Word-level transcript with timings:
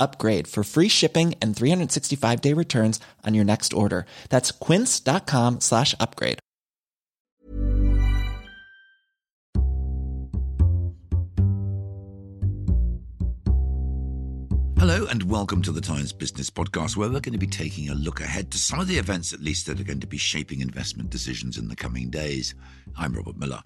upgrade 0.00 0.48
for 0.48 0.64
free 0.64 0.88
shipping 0.88 1.34
and 1.40 1.56
365 1.56 2.40
day 2.40 2.52
returns 2.52 3.00
on 3.24 3.34
your 3.34 3.44
next 3.44 3.72
order. 3.72 4.06
That's 4.28 4.50
quince.com 4.50 5.60
slash 5.60 5.94
upgrade. 6.00 6.38
Hello 14.78 15.06
and 15.10 15.24
welcome 15.24 15.60
to 15.62 15.72
the 15.72 15.80
Times 15.80 16.12
Business 16.12 16.50
Podcast, 16.50 16.96
where 16.96 17.08
we're 17.08 17.18
going 17.18 17.32
to 17.32 17.38
be 17.38 17.48
taking 17.48 17.88
a 17.88 17.94
look 17.94 18.20
ahead 18.20 18.52
to 18.52 18.58
some 18.58 18.78
of 18.78 18.86
the 18.86 18.96
events, 18.96 19.32
at 19.32 19.40
least, 19.40 19.66
that 19.66 19.80
are 19.80 19.84
going 19.84 19.98
to 19.98 20.06
be 20.06 20.16
shaping 20.16 20.60
investment 20.60 21.10
decisions 21.10 21.58
in 21.58 21.66
the 21.66 21.74
coming 21.74 22.10
days. 22.10 22.54
I'm 22.96 23.12
Robert 23.12 23.36
Miller. 23.36 23.60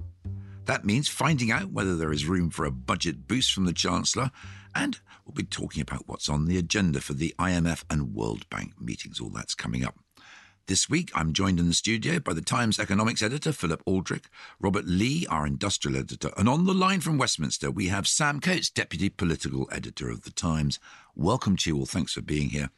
That 0.64 0.86
means 0.86 1.08
finding 1.08 1.50
out 1.50 1.70
whether 1.70 1.96
there 1.96 2.12
is 2.12 2.24
room 2.24 2.48
for 2.48 2.64
a 2.64 2.70
budget 2.70 3.28
boost 3.28 3.52
from 3.52 3.66
the 3.66 3.74
Chancellor, 3.74 4.30
and 4.74 5.00
we'll 5.24 5.34
be 5.34 5.42
talking 5.42 5.82
about 5.82 6.06
what's 6.06 6.28
on 6.28 6.46
the 6.46 6.58
agenda 6.58 7.00
for 7.00 7.14
the 7.14 7.34
IMF 7.38 7.84
and 7.90 8.14
World 8.14 8.48
Bank 8.50 8.80
meetings. 8.80 9.20
All 9.20 9.30
that's 9.30 9.54
coming 9.54 9.84
up. 9.84 9.96
This 10.68 10.88
week, 10.88 11.10
I'm 11.12 11.32
joined 11.32 11.58
in 11.58 11.66
the 11.66 11.74
studio 11.74 12.20
by 12.20 12.34
the 12.34 12.40
Times 12.40 12.78
economics 12.78 13.20
editor, 13.20 13.50
Philip 13.50 13.82
Aldrick, 13.84 14.26
Robert 14.60 14.86
Lea, 14.86 15.26
our 15.28 15.44
industrial 15.44 15.98
editor, 15.98 16.30
and 16.36 16.48
on 16.48 16.66
the 16.66 16.72
line 16.72 17.00
from 17.00 17.18
Westminster, 17.18 17.68
we 17.68 17.88
have 17.88 18.06
Sam 18.06 18.38
Coates, 18.38 18.70
deputy 18.70 19.08
political 19.08 19.68
editor 19.72 20.08
of 20.08 20.22
the 20.22 20.30
Times. 20.30 20.78
Welcome 21.16 21.56
to 21.56 21.70
you 21.70 21.78
all. 21.78 21.86
Thanks 21.86 22.12
for 22.12 22.22
being 22.22 22.50
here. 22.50 22.70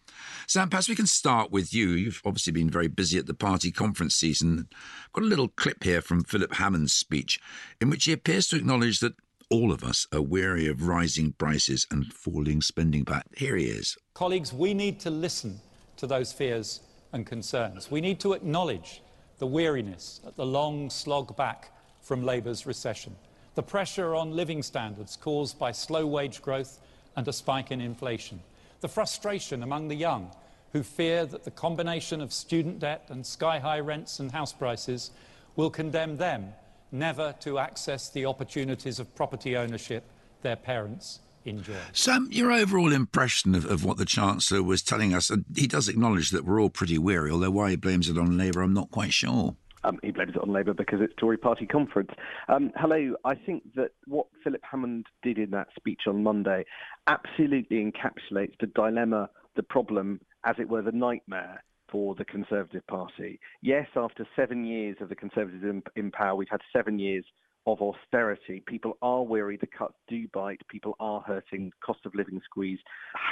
Sam, 0.47 0.70
perhaps 0.70 0.89
we 0.89 0.95
can 0.95 1.06
start 1.06 1.50
with 1.50 1.75
you. 1.75 1.91
You've 1.91 2.22
obviously 2.25 2.55
been 2.55 2.70
very 2.70 2.89
busy 2.89 3.19
at 3.19 3.27
the 3.27 3.34
party 3.34 3.70
conference 3.70 4.15
season. 4.15 4.67
I've 4.70 5.12
got 5.12 5.25
a 5.25 5.28
little 5.28 5.48
clip 5.48 5.84
here 5.84 6.00
from 6.00 6.25
Philip 6.25 6.55
Hammond's 6.55 6.95
speech, 6.95 7.39
in 7.83 7.91
which 7.91 8.06
he 8.06 8.12
appears 8.12 8.48
to 8.48 8.56
acknowledge 8.56 9.00
that 9.00 9.15
all 9.50 9.73
of 9.73 9.84
us 9.84 10.06
are 10.12 10.23
weary 10.23 10.67
of 10.67 10.87
rising 10.87 11.33
prices 11.33 11.87
and 11.91 12.12
falling 12.12 12.62
spending 12.62 13.05
power. 13.05 13.23
Here 13.37 13.56
he 13.56 13.67
is. 13.67 13.97
Colleagues, 14.14 14.53
we 14.53 14.75
need 14.75 15.00
to 15.00 15.11
listen 15.11 15.61
to 15.97 16.06
those 16.06 16.33
fears 16.33 16.81
and 17.12 17.27
concerns. 17.27 17.91
We 17.91 18.00
need 18.00 18.20
to 18.20 18.33
acknowledge 18.33 19.03
the 19.39 19.47
weariness 19.47 20.20
at 20.27 20.37
the 20.37 20.47
long 20.47 20.91
slog 20.91 21.37
back 21.37 21.70
from 22.00 22.22
Labour's 22.22 22.67
recession, 22.67 23.17
the 23.55 23.62
pressure 23.62 24.15
on 24.15 24.37
living 24.37 24.62
standards 24.62 25.17
caused 25.17 25.59
by 25.59 25.72
slow 25.72 26.06
wage 26.06 26.42
growth 26.42 26.81
and 27.16 27.26
a 27.28 27.32
spike 27.32 27.71
in 27.71 27.81
inflation, 27.81 28.41
the 28.81 28.88
frustration 28.88 29.62
among 29.62 29.88
the 29.88 29.94
young 29.94 30.31
who 30.72 30.82
fear 30.82 31.25
that 31.25 31.44
the 31.44 31.50
combination 31.50 32.21
of 32.21 32.32
student 32.32 32.81
debt 32.81 33.06
and 33.09 33.25
sky 33.25 33.59
high 33.59 33.81
rents 33.81 34.19
and 34.19 34.32
house 34.32 34.53
prices 34.53 35.12
will 35.56 35.71
condemn 35.71 36.16
them 36.16 36.53
never 36.94 37.34
to 37.41 37.59
access 37.59 38.09
the 38.09 38.25
opportunities 38.25 38.99
of 38.99 39.15
property 39.15 39.56
ownership 39.56 40.05
their 40.43 40.56
parents 40.56 41.21
enjoy. 41.44 41.75
Sam, 41.93 42.28
your 42.31 42.53
overall 42.53 42.93
impression 42.93 43.55
of, 43.55 43.66
of 43.66 43.84
what 43.84 43.99
the 43.99 44.05
Chancellor 44.05 44.62
was 44.62 44.82
telling 44.82 45.12
us, 45.12 45.28
and 45.28 45.44
he 45.55 45.66
does 45.66 45.88
acknowledge 45.88 46.31
that 46.31 46.44
we're 46.44 46.60
all 46.60 46.71
pretty 46.71 46.97
weary, 46.97 47.31
although 47.31 47.50
why 47.50 47.71
he 47.71 47.77
blames 47.77 48.09
it 48.09 48.16
on 48.16 48.38
Labour, 48.38 48.62
I'm 48.62 48.72
not 48.72 48.91
quite 48.91 49.12
sure. 49.12 49.56
Um, 49.82 49.99
he 50.03 50.12
blames 50.12 50.34
it 50.34 50.41
on 50.41 50.50
Labour 50.50 50.72
because 50.72 51.00
it's 51.03 51.12
Tory 51.19 51.37
party 51.37 51.66
conference. 51.66 52.10
Um, 52.49 52.72
hello, 52.77 53.16
I 53.25 53.34
think 53.34 53.75
that 53.75 53.91
what 54.06 54.28
Philip 54.43 54.62
Hammond 54.71 55.06
did 55.22 55.37
in 55.37 55.50
that 55.50 55.69
speech 55.76 56.03
on 56.06 56.22
Monday 56.22 56.65
absolutely 57.06 57.84
encapsulates 57.84 58.55
the 58.61 58.66
dilemma, 58.75 59.28
the 59.56 59.62
problem, 59.62 60.21
as 60.47 60.56
it 60.59 60.71
were, 60.71 60.81
the 60.81 60.93
nightmare 60.93 61.62
for 61.94 62.16
the 62.16 62.25
Conservative 62.25 62.84
Party. 62.88 63.38
Yes, 63.62 63.87
after 63.94 64.27
seven 64.34 64.65
years 64.65 64.97
of 65.00 65.09
the 65.09 65.15
Conservatives 65.15 65.62
in, 65.62 65.81
in 65.94 66.10
power, 66.10 66.34
we've 66.34 66.49
had 66.50 66.60
seven 66.72 66.99
years 66.99 67.25
of 67.69 67.81
austerity. 67.81 68.65
People 68.66 68.99
are 69.00 69.22
weary. 69.22 69.56
The 69.56 69.69
cuts 69.69 69.94
do 70.09 70.27
bite. 70.34 70.60
People 70.69 70.97
are 70.99 71.21
hurting. 71.21 71.71
Cost 71.87 72.00
of 72.05 72.12
living 72.16 72.41
squeeze 72.44 72.81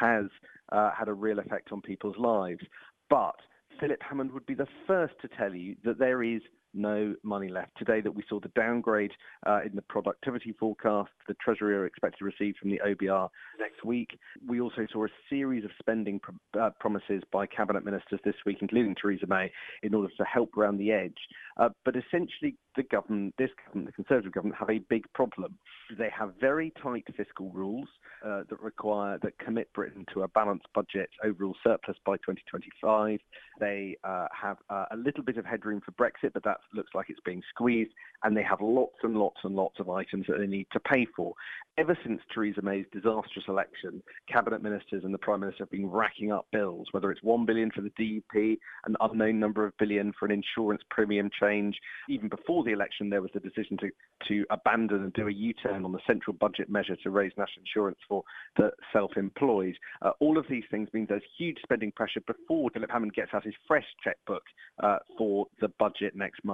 has 0.01 0.27
uh, 0.71 0.93
had 0.97 1.09
a 1.09 1.13
real 1.13 1.41
effect 1.41 1.73
on 1.73 1.81
people's 1.81 2.17
lives. 2.17 2.63
But 3.11 3.35
Philip 3.81 3.99
Hammond 4.01 4.31
would 4.31 4.47
be 4.47 4.55
the 4.55 4.69
first 4.87 5.15
to 5.23 5.29
tell 5.37 5.53
you 5.53 5.75
that 5.85 5.99
there 5.99 6.23
is 6.23 6.41
no 6.75 7.15
money 7.23 7.49
left. 7.49 7.73
Today 7.79 8.01
that 8.01 8.15
we 8.15 8.23
saw 8.29 8.41
the 8.41 8.51
downgrade 8.57 9.13
uh, 9.47 9.61
in 9.65 9.75
the 9.75 9.83
productivity 9.83 10.53
forecast, 10.53 11.11
the 11.29 11.35
Treasury 11.35 11.75
are 11.75 11.87
expected 11.87 12.19
to 12.19 12.25
receive 12.25 12.55
from 12.61 12.71
the 12.71 12.81
OBR 12.87 13.29
next 13.59 13.85
week. 13.85 14.19
We 14.47 14.61
also 14.61 14.87
saw 14.93 15.05
a 15.05 15.09
series 15.29 15.65
of 15.65 15.71
spending 15.79 16.21
uh, 16.59 16.71
promises 16.81 17.23
by 17.33 17.47
cabinet 17.47 17.85
ministers 17.85 18.21
this 18.25 18.35
week, 18.47 18.59
including 18.61 18.95
Theresa 18.95 19.27
May, 19.27 19.51
in 19.83 19.95
order 19.95 20.13
to 20.17 20.25
help 20.25 20.51
round 20.57 20.79
the 20.79 20.93
edge. 20.93 21.17
Uh, 21.57 21.69
but 21.85 21.95
essentially, 21.97 22.57
the 22.77 22.83
government, 22.85 23.35
this 23.39 23.51
government, 23.67 23.89
the 23.89 23.93
Conservative 23.93 24.33
government, 24.33 24.59
have 24.59 24.71
a 24.71 24.81
big 24.89 25.05
problem. 25.15 25.59
They 25.99 26.09
have 26.17 26.33
very 26.41 26.73
tight 26.83 27.05
fiscal 27.17 27.51
rules 27.51 27.89
uh, 28.25 28.43
that 28.49 28.61
require 28.61 29.19
that 29.23 29.39
commit 29.39 29.73
Britain 29.75 30.07
to 30.15 30.23
a 30.23 30.29
balanced 30.29 30.67
budget, 30.75 31.11
overall 31.25 31.55
surplus 31.63 31.97
by 32.07 32.17
2025. 32.17 33.19
They 33.61 33.97
uh, 34.05 34.27
have 34.41 34.57
uh, 34.71 34.87
a 34.91 34.97
little 34.97 35.23
bit 35.23 35.37
of 35.37 35.45
headroom 35.45 35.81
for 35.85 35.93
Brexit, 35.93 36.33
but 36.33 36.45
that 36.45 36.59
looks 36.73 36.91
like 36.95 37.07
it's 37.09 37.21
being 37.25 37.43
squeezed, 37.51 37.93
and 38.25 38.37
they 38.37 38.43
have 38.43 38.61
lots 38.61 38.97
and 39.03 39.17
lots 39.17 39.39
and 39.45 39.55
lots 39.55 39.81
of 39.81 39.91
items 39.91 40.27
that 40.29 40.39
they 40.39 40.47
need 40.47 40.67
to 40.73 40.81
pay 40.81 41.07
for. 41.17 41.35
Ever 41.79 41.97
since 42.05 42.21
Theresa 42.35 42.61
May's 42.63 42.85
disastrous 42.93 43.47
election, 43.49 44.03
cabinet 44.31 44.63
ministers 44.63 45.05
and 45.05 45.15
the 45.15 45.19
prime 45.19 45.41
minister 45.41 45.65
have 45.65 45.71
been 45.71 45.91
racking 45.91 46.31
up 46.31 46.47
bills, 46.53 46.89
whether 46.93 47.11
it's 47.11 47.23
one 47.23 47.47
billion 47.47 47.71
for 47.71 47.81
the 47.81 47.91
DUP, 47.99 48.59
an 48.85 48.97
unknown 49.01 49.41
number 49.41 49.65
of 49.65 49.73
billion 49.79 50.13
for 50.19 50.27
an 50.27 50.33
insurance 50.33 50.83
premium 50.91 51.31
change. 51.41 51.75
Even 52.09 52.29
before 52.29 52.63
the 52.63 52.73
election, 52.73 53.09
there 53.09 53.23
was 53.23 53.31
the 53.33 53.41
decision 53.41 53.77
to 53.79 53.91
to 54.29 54.45
abandon 54.51 55.03
and 55.03 55.13
do 55.15 55.27
a 55.27 55.33
U-turn 55.33 55.85
on 55.85 55.93
the 55.93 55.99
central 56.07 56.35
budget 56.35 56.71
measure 56.71 56.95
to 56.97 57.11
raise 57.11 57.33
national 57.37 57.65
insurance 57.67 57.99
for 58.09 58.23
the 58.57 58.71
self-employed. 58.93 59.77
Uh, 60.03 60.11
all 60.21 60.39
of 60.39 60.47
these 60.49 60.65
things 60.71 60.89
mean 60.93 61.07
there's 61.09 61.23
huge 61.37 61.57
spending 61.63 61.91
pressure 61.93 62.21
before 62.27 62.71
Philip 62.73 62.91
Hammond 62.91 63.15
gets 63.15 63.35
out 63.35 63.45
his 63.45 63.55
fresh 63.67 63.87
checkbook 64.05 64.43
uh, 64.83 64.99
for 65.19 65.47
the 65.61 65.69
budget 65.79 66.15
next 66.15 66.45
month. 66.45 66.52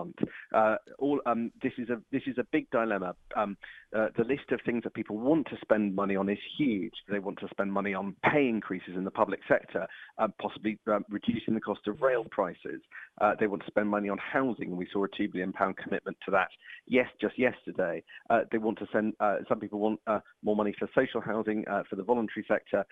Uh, 0.55 0.77
all 0.99 1.21
um, 1.27 1.51
this 1.63 1.73
is 1.79 1.89
a 1.91 2.01
this 2.13 2.23
is 2.27 2.37
a 2.39 2.45
big 2.53 2.69
dilemma. 2.71 3.15
Um, 3.37 3.57
uh, 3.97 4.09
the 4.17 4.25
list 4.25 4.51
of 4.53 4.61
things 4.67 4.83
that 4.85 4.95
people 4.95 5.17
want 5.17 5.47
to 5.49 5.57
spend 5.63 5.95
money 5.95 6.15
on 6.15 6.29
is 6.29 6.39
huge. 6.59 6.93
They 7.09 7.19
want 7.19 7.39
to 7.41 7.49
spend 7.51 7.73
money 7.73 7.95
on 7.95 8.15
pay 8.23 8.49
increases 8.49 8.95
in 8.97 9.05
the 9.05 9.11
public 9.11 9.41
sector, 9.49 9.87
uh, 10.19 10.29
possibly 10.41 10.79
uh, 10.91 11.01
reducing 11.09 11.55
the 11.55 11.61
cost 11.61 11.81
of 11.87 12.01
rail 12.03 12.25
prices. 12.31 12.83
Uh, 13.21 13.33
they 13.39 13.47
want 13.47 13.63
to 13.65 13.71
spend 13.71 13.89
money 13.89 14.09
on 14.09 14.19
housing. 14.19 14.77
We 14.77 14.89
saw 14.93 15.05
a 15.05 15.09
two 15.17 15.29
billion 15.29 15.53
pound 15.53 15.77
commitment 15.77 16.17
to 16.25 16.31
that. 16.33 16.49
Yes, 16.87 17.09
just 17.21 17.39
yesterday. 17.39 18.03
Uh, 18.31 18.41
they 18.53 18.59
want 18.59 18.79
to 18.79 18.87
send. 18.93 19.15
some 19.49 19.61
people 19.61 19.79
want 19.79 20.01
more 20.43 20.57
money 20.57 20.75
for 20.79 20.89
social 20.95 21.21
housing, 21.21 21.65
for 21.89 21.97
the 21.97 22.03
voluntary 22.03 22.45
sector, 22.49 22.85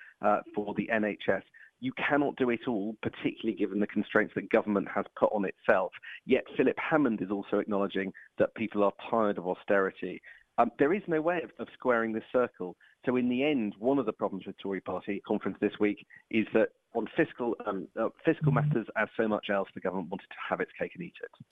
for 0.54 0.74
the 0.74 0.88
NHS 0.92 1.42
you 1.80 1.92
cannot 2.08 2.36
do 2.36 2.50
it 2.50 2.60
all, 2.66 2.96
particularly 3.02 3.56
given 3.56 3.80
the 3.80 3.86
constraints 3.86 4.34
that 4.34 4.50
government 4.50 4.88
has 4.94 5.04
put 5.18 5.32
on 5.32 5.44
itself. 5.44 5.92
Yet 6.24 6.44
Philip 6.56 6.76
Hammond 6.78 7.20
is 7.20 7.30
also 7.30 7.58
acknowledging 7.58 8.12
that 8.38 8.54
people 8.54 8.82
are 8.82 8.92
tired 9.10 9.38
of 9.38 9.46
austerity. 9.46 10.20
Um, 10.58 10.70
there 10.78 10.94
is 10.94 11.02
no 11.06 11.20
way 11.20 11.40
of, 11.44 11.50
of, 11.58 11.68
squaring 11.74 12.12
this 12.12 12.24
circle. 12.32 12.76
So 13.04 13.16
in 13.16 13.28
the 13.28 13.44
end, 13.44 13.74
one 13.78 13.98
of 13.98 14.06
the 14.06 14.12
problems 14.12 14.46
with 14.46 14.56
Tory 14.56 14.80
Party 14.80 15.22
conference 15.26 15.58
this 15.60 15.78
week 15.78 16.06
is 16.30 16.46
that 16.54 16.70
on 16.94 17.06
fiscal 17.14 17.54
um, 17.66 17.86
uh, 18.00 18.08
fiscal 18.24 18.52
matters, 18.52 18.86
as 18.96 19.08
so 19.18 19.28
much 19.28 19.50
else, 19.50 19.68
the 19.74 19.80
government 19.80 20.08
wanted 20.08 20.28
to 20.28 20.36
have 20.48 20.60
its 20.60 20.70
cake 20.78 20.92
and 20.94 21.04
eat 21.04 21.14
it. 21.22 21.44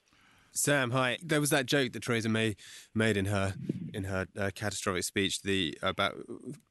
Sam, 0.56 0.92
hi. 0.92 1.18
There 1.20 1.40
was 1.40 1.50
that 1.50 1.66
joke 1.66 1.92
that 1.92 2.04
Theresa 2.04 2.28
May 2.28 2.54
made 2.94 3.16
in 3.16 3.24
her 3.24 3.54
in 3.92 4.04
her 4.04 4.26
uh, 4.38 4.50
catastrophic 4.54 5.02
speech 5.02 5.42
the 5.42 5.76
about 5.82 6.14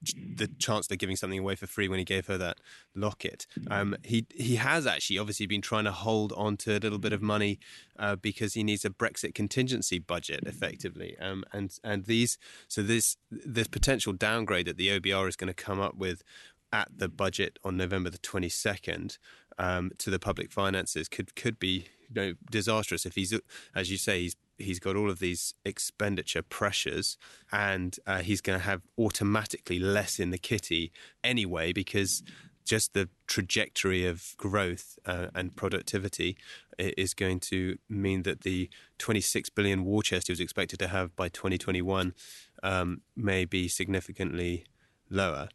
the 0.01 0.47
Chancellor 0.57 0.95
giving 0.95 1.17
something 1.17 1.39
away 1.39 1.55
for 1.55 1.67
free 1.67 1.89
when 1.89 1.99
he 1.99 2.05
gave 2.05 2.27
her 2.27 2.37
that 2.37 2.59
locket. 2.95 3.45
Um, 3.69 3.97
he 4.03 4.25
he 4.33 4.55
has 4.55 4.87
actually 4.87 5.19
obviously 5.19 5.47
been 5.47 5.61
trying 5.61 5.83
to 5.83 5.91
hold 5.91 6.31
on 6.37 6.55
to 6.57 6.77
a 6.77 6.79
little 6.79 6.97
bit 6.97 7.11
of 7.11 7.21
money 7.21 7.59
uh, 7.99 8.15
because 8.15 8.53
he 8.53 8.63
needs 8.63 8.85
a 8.85 8.89
Brexit 8.89 9.35
contingency 9.35 9.99
budget, 9.99 10.43
effectively. 10.45 11.17
Um, 11.19 11.43
and 11.51 11.77
and 11.83 12.05
these 12.05 12.37
so 12.69 12.83
this 12.83 13.17
this 13.29 13.67
potential 13.67 14.13
downgrade 14.13 14.65
that 14.67 14.77
the 14.77 14.97
OBR 14.97 15.27
is 15.27 15.35
going 15.35 15.53
to 15.53 15.53
come 15.53 15.81
up 15.81 15.95
with 15.95 16.23
at 16.71 16.87
the 16.95 17.09
budget 17.09 17.59
on 17.65 17.75
November 17.75 18.09
the 18.09 18.17
twenty 18.17 18.49
second 18.49 19.17
um, 19.57 19.91
to 19.97 20.09
the 20.09 20.19
public 20.19 20.53
finances 20.53 21.09
could 21.09 21.35
could 21.35 21.59
be 21.59 21.87
you 22.13 22.21
know, 22.21 22.33
disastrous 22.49 23.05
if 23.05 23.15
he's, 23.15 23.37
as 23.75 23.91
you 23.91 23.97
say, 23.97 24.21
he's 24.21 24.35
he's 24.57 24.79
got 24.79 24.95
all 24.95 25.09
of 25.09 25.19
these 25.19 25.55
expenditure 25.65 26.41
pressures, 26.41 27.17
and 27.51 27.97
uh, 28.05 28.19
he's 28.19 28.41
going 28.41 28.59
to 28.59 28.65
have 28.65 28.81
automatically 28.97 29.79
less 29.79 30.19
in 30.19 30.29
the 30.29 30.37
kitty 30.37 30.91
anyway 31.23 31.73
because 31.73 32.23
just 32.65 32.93
the 32.93 33.09
trajectory 33.27 34.05
of 34.05 34.35
growth 34.37 34.97
uh, 35.05 35.27
and 35.35 35.55
productivity 35.55 36.37
is 36.79 37.13
going 37.13 37.39
to 37.39 37.77
mean 37.89 38.23
that 38.23 38.41
the 38.41 38.69
26 38.99 39.49
billion 39.49 39.83
war 39.83 40.01
chest 40.01 40.27
he 40.27 40.31
was 40.31 40.39
expected 40.39 40.79
to 40.79 40.87
have 40.87 41.15
by 41.15 41.27
2021 41.27 42.13
um, 42.63 43.01
may 43.15 43.43
be 43.43 43.67
significantly 43.67 44.65
lower. 45.09 45.49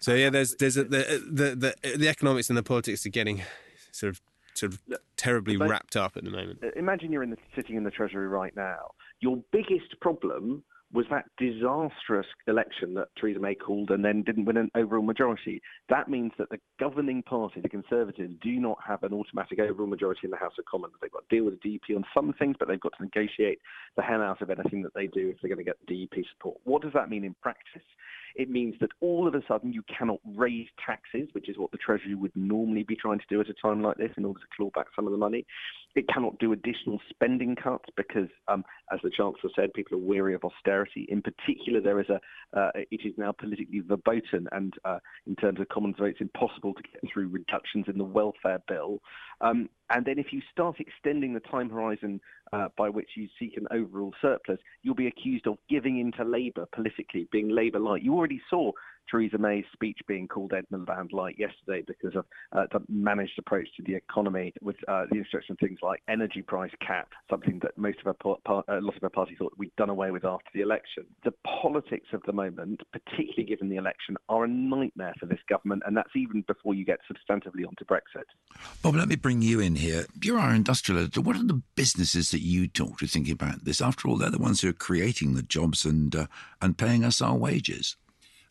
So 0.00 0.14
yeah, 0.14 0.30
there's 0.30 0.54
there's 0.56 0.76
a, 0.76 0.84
the, 0.84 1.22
the 1.30 1.74
the 1.82 1.96
the 1.96 2.08
economics 2.08 2.48
and 2.48 2.58
the 2.58 2.62
politics 2.62 3.06
are 3.06 3.10
getting 3.10 3.42
sort 3.92 4.10
of 4.10 4.20
sort 4.54 4.72
of 4.72 4.80
terribly 5.16 5.56
wrapped 5.56 5.96
up 5.96 6.16
at 6.16 6.24
the 6.24 6.30
moment. 6.30 6.60
Uh, 6.62 6.68
imagine 6.76 7.12
you're 7.12 7.22
in 7.22 7.30
the, 7.30 7.36
sitting 7.54 7.76
in 7.76 7.84
the 7.84 7.90
Treasury 7.90 8.28
right 8.28 8.54
now. 8.56 8.90
Your 9.20 9.42
biggest 9.52 9.98
problem 10.00 10.64
was 10.94 11.06
that 11.10 11.24
disastrous 11.38 12.26
election 12.46 12.94
that 12.94 13.08
Theresa 13.20 13.40
May 13.40 13.56
called 13.56 13.90
and 13.90 14.04
then 14.04 14.22
didn't 14.22 14.44
win 14.44 14.56
an 14.56 14.70
overall 14.76 15.02
majority. 15.02 15.60
That 15.88 16.08
means 16.08 16.30
that 16.38 16.50
the 16.50 16.60
governing 16.78 17.22
party, 17.24 17.60
the 17.60 17.68
Conservatives, 17.68 18.32
do 18.40 18.52
not 18.60 18.78
have 18.86 19.02
an 19.02 19.12
automatic 19.12 19.58
overall 19.58 19.88
majority 19.88 20.20
in 20.24 20.30
the 20.30 20.36
House 20.36 20.52
of 20.56 20.64
Commons. 20.66 20.94
They've 21.02 21.10
got 21.10 21.28
to 21.28 21.34
deal 21.34 21.44
with 21.46 21.60
the 21.60 21.68
DUP 21.68 21.96
on 21.96 22.04
some 22.14 22.32
things, 22.38 22.54
but 22.58 22.68
they've 22.68 22.80
got 22.80 22.92
to 22.98 23.02
negotiate 23.02 23.58
the 23.96 24.02
hell 24.02 24.22
out 24.22 24.40
of 24.40 24.50
anything 24.50 24.82
that 24.82 24.94
they 24.94 25.08
do 25.08 25.30
if 25.30 25.36
they're 25.42 25.52
going 25.52 25.64
to 25.64 25.64
get 25.64 25.78
the 25.88 25.94
DUP 25.94 26.22
support. 26.32 26.58
What 26.62 26.82
does 26.82 26.92
that 26.92 27.10
mean 27.10 27.24
in 27.24 27.34
practice? 27.42 27.82
It 28.34 28.50
means 28.50 28.74
that 28.80 28.90
all 29.00 29.28
of 29.28 29.34
a 29.34 29.42
sudden 29.46 29.72
you 29.72 29.82
cannot 29.96 30.18
raise 30.24 30.66
taxes, 30.84 31.28
which 31.32 31.48
is 31.48 31.58
what 31.58 31.70
the 31.70 31.78
Treasury 31.78 32.14
would 32.14 32.34
normally 32.34 32.82
be 32.82 32.96
trying 32.96 33.18
to 33.18 33.24
do 33.28 33.40
at 33.40 33.48
a 33.48 33.54
time 33.54 33.82
like 33.82 33.96
this 33.96 34.10
in 34.16 34.24
order 34.24 34.40
to 34.40 34.46
claw 34.56 34.70
back 34.74 34.86
some 34.96 35.06
of 35.06 35.12
the 35.12 35.18
money. 35.18 35.46
It 35.94 36.06
cannot 36.08 36.38
do 36.38 36.52
additional 36.52 37.00
spending 37.10 37.54
cuts 37.54 37.84
because, 37.96 38.28
um, 38.48 38.64
as 38.92 38.98
the 39.02 39.10
Chancellor 39.10 39.50
said, 39.54 39.72
people 39.74 39.96
are 39.96 40.00
weary 40.00 40.34
of 40.34 40.42
austerity. 40.44 41.06
In 41.08 41.22
particular, 41.22 41.80
there 41.80 42.00
is 42.00 42.08
a, 42.08 42.20
uh, 42.58 42.70
it 42.74 43.00
is 43.04 43.14
now 43.16 43.32
politically 43.32 43.80
verboten 43.80 44.48
and 44.52 44.74
uh, 44.84 44.98
in 45.26 45.36
terms 45.36 45.60
of 45.60 45.68
Commons 45.68 45.96
votes, 45.98 46.18
impossible 46.20 46.74
to 46.74 46.82
get 46.82 47.12
through 47.12 47.28
reductions 47.28 47.86
in 47.88 47.98
the 47.98 48.04
welfare 48.04 48.62
bill. 48.66 48.98
Um, 49.40 49.68
and 49.90 50.04
then 50.04 50.18
if 50.18 50.32
you 50.32 50.40
start 50.50 50.76
extending 50.80 51.34
the 51.34 51.40
time 51.40 51.68
horizon 51.68 52.20
uh, 52.52 52.68
by 52.76 52.88
which 52.88 53.10
you 53.16 53.28
seek 53.38 53.56
an 53.56 53.66
overall 53.70 54.12
surplus, 54.22 54.58
you'll 54.82 54.94
be 54.94 55.06
accused 55.06 55.46
of 55.46 55.58
giving 55.68 55.98
into 55.98 56.24
Labour 56.24 56.66
politically, 56.72 57.28
being 57.30 57.48
Labour-like. 57.50 58.02
You 58.02 58.14
already 58.14 58.40
saw 58.48 58.72
Theresa 59.10 59.38
May's 59.38 59.64
speech 59.72 59.98
being 60.06 60.28
called 60.28 60.52
Edmund 60.52 60.84
Miliband 60.84 61.12
light 61.12 61.36
yesterday 61.38 61.84
because 61.86 62.16
of 62.16 62.24
uh, 62.52 62.64
the 62.72 62.80
managed 62.88 63.38
approach 63.38 63.68
to 63.76 63.82
the 63.82 63.94
economy 63.94 64.52
with 64.60 64.76
uh, 64.88 65.04
the 65.10 65.18
introduction 65.18 65.52
of 65.52 65.58
things 65.58 65.78
like 65.82 66.02
energy 66.08 66.42
price 66.42 66.72
cap, 66.86 67.08
something 67.30 67.60
that 67.62 67.76
most 67.76 67.98
of 68.00 68.06
our 68.06 68.14
par- 68.14 68.38
par- 68.44 68.64
uh, 68.68 68.78
lots 68.80 68.96
of 68.96 69.04
our 69.04 69.10
party 69.10 69.34
thought 69.36 69.52
we'd 69.56 69.74
done 69.76 69.90
away 69.90 70.10
with 70.10 70.24
after 70.24 70.48
the 70.54 70.60
election. 70.60 71.04
The 71.24 71.32
politics 71.60 72.08
of 72.12 72.22
the 72.26 72.32
moment, 72.32 72.80
particularly 72.92 73.44
given 73.44 73.68
the 73.68 73.76
election, 73.76 74.16
are 74.28 74.44
a 74.44 74.48
nightmare 74.48 75.14
for 75.18 75.26
this 75.26 75.40
government, 75.48 75.82
and 75.86 75.96
that's 75.96 76.14
even 76.16 76.42
before 76.42 76.74
you 76.74 76.84
get 76.84 77.00
substantively 77.10 77.66
onto 77.66 77.84
Brexit. 77.84 78.24
Bob, 78.82 78.94
let 78.94 79.08
me 79.08 79.16
bring 79.16 79.42
you 79.42 79.60
in 79.60 79.76
here. 79.76 80.06
You're 80.22 80.38
our 80.38 80.54
industrial 80.54 81.00
editor. 81.00 81.20
What 81.20 81.36
are 81.36 81.44
the 81.44 81.62
businesses 81.76 82.30
that 82.30 82.40
you 82.40 82.68
talk 82.68 82.98
to 82.98 83.06
thinking 83.06 83.32
about 83.32 83.64
this? 83.64 83.80
After 83.80 84.08
all, 84.08 84.16
they're 84.16 84.30
the 84.30 84.38
ones 84.38 84.60
who 84.60 84.68
are 84.68 84.74
creating 84.74 85.34
the 85.34 85.42
jobs 85.42 85.84
and 85.84 86.14
uh, 86.14 86.26
and 86.60 86.78
paying 86.78 87.04
us 87.04 87.20
our 87.20 87.36
wages. 87.36 87.96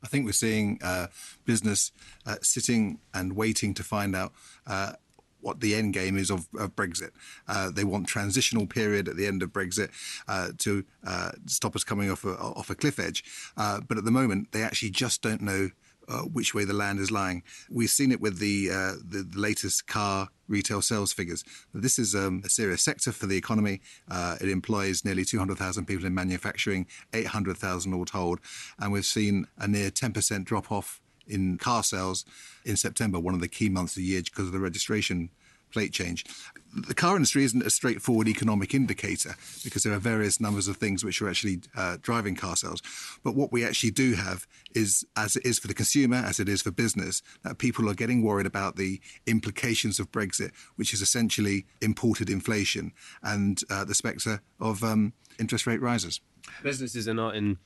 I 0.03 0.07
think 0.07 0.25
we're 0.25 0.33
seeing 0.33 0.79
uh, 0.83 1.07
business 1.45 1.91
uh, 2.25 2.35
sitting 2.41 2.99
and 3.13 3.35
waiting 3.35 3.73
to 3.75 3.83
find 3.83 4.15
out 4.15 4.33
uh, 4.67 4.93
what 5.41 5.59
the 5.59 5.75
end 5.75 5.93
game 5.93 6.17
is 6.17 6.29
of, 6.29 6.47
of 6.57 6.75
Brexit. 6.75 7.11
Uh, 7.47 7.69
they 7.71 7.83
want 7.83 8.07
transitional 8.07 8.65
period 8.65 9.07
at 9.07 9.17
the 9.17 9.27
end 9.27 9.43
of 9.43 9.51
Brexit 9.51 9.89
uh, 10.27 10.49
to 10.59 10.85
uh, 11.05 11.31
stop 11.45 11.75
us 11.75 11.83
coming 11.83 12.09
off 12.09 12.23
a, 12.23 12.37
off 12.37 12.69
a 12.69 12.75
cliff 12.75 12.99
edge. 12.99 13.23
but 13.55 13.97
at 13.97 14.05
the 14.05 14.11
moment, 14.11 14.51
they 14.51 14.63
actually 14.63 14.91
just 14.91 15.21
don't 15.21 15.41
know 15.41 15.69
uh, 16.07 16.19
which 16.21 16.53
way 16.53 16.65
the 16.65 16.73
land 16.73 16.99
is 16.99 17.11
lying. 17.11 17.43
We've 17.69 17.89
seen 17.89 18.11
it 18.11 18.21
with 18.21 18.39
the, 18.39 18.69
uh, 18.69 18.93
the, 19.03 19.25
the 19.29 19.39
latest 19.39 19.87
car 19.87 20.29
retail 20.47 20.81
sales 20.81 21.13
figures. 21.13 21.43
This 21.73 21.97
is 21.97 22.15
um, 22.15 22.41
a 22.45 22.49
serious 22.49 22.83
sector 22.83 23.11
for 23.11 23.25
the 23.25 23.37
economy. 23.37 23.81
Uh, 24.09 24.37
it 24.41 24.49
employs 24.49 25.05
nearly 25.05 25.25
200,000 25.25 25.85
people 25.85 26.05
in 26.05 26.13
manufacturing, 26.13 26.87
800,000 27.13 27.93
all 27.93 28.05
told, 28.05 28.39
and 28.79 28.91
we've 28.91 29.05
seen 29.05 29.47
a 29.57 29.67
near 29.67 29.89
10% 29.89 30.43
drop 30.43 30.71
off 30.71 31.01
in 31.25 31.57
car 31.57 31.83
sales 31.83 32.25
in 32.65 32.75
September, 32.75 33.19
one 33.19 33.33
of 33.33 33.39
the 33.39 33.47
key 33.47 33.69
months 33.69 33.93
of 33.93 34.01
the 34.01 34.03
year 34.03 34.21
because 34.21 34.47
of 34.47 34.51
the 34.51 34.59
registration 34.59 35.29
plate 35.73 35.91
change. 35.91 36.25
The 36.75 36.93
car 36.93 37.15
industry 37.15 37.43
isn't 37.43 37.65
a 37.65 37.69
straightforward 37.69 38.27
economic 38.27 38.73
indicator 38.73 39.35
because 39.63 39.83
there 39.83 39.93
are 39.93 39.99
various 39.99 40.39
numbers 40.39 40.67
of 40.67 40.77
things 40.77 41.03
which 41.03 41.21
are 41.21 41.29
actually 41.29 41.61
uh, 41.75 41.97
driving 42.01 42.35
car 42.35 42.55
sales. 42.55 42.81
But 43.23 43.35
what 43.35 43.51
we 43.51 43.63
actually 43.63 43.91
do 43.91 44.13
have 44.13 44.47
is, 44.73 45.05
as 45.15 45.35
it 45.35 45.45
is 45.45 45.59
for 45.59 45.67
the 45.67 45.73
consumer, 45.73 46.17
as 46.17 46.39
it 46.39 46.49
is 46.49 46.61
for 46.61 46.71
business, 46.71 47.21
that 47.43 47.57
people 47.57 47.89
are 47.89 47.93
getting 47.93 48.23
worried 48.23 48.45
about 48.45 48.75
the 48.75 49.01
implications 49.27 49.99
of 49.99 50.11
Brexit, 50.11 50.51
which 50.75 50.93
is 50.93 51.01
essentially 51.01 51.65
imported 51.81 52.29
inflation 52.29 52.91
and 53.21 53.61
uh, 53.69 53.83
the 53.85 53.93
spectre 53.93 54.41
of 54.59 54.83
um, 54.83 55.13
interest 55.39 55.67
rate 55.67 55.81
rises. 55.81 56.21
Businesses 56.61 57.07
are 57.07 57.13
not 57.13 57.35
in 57.35 57.57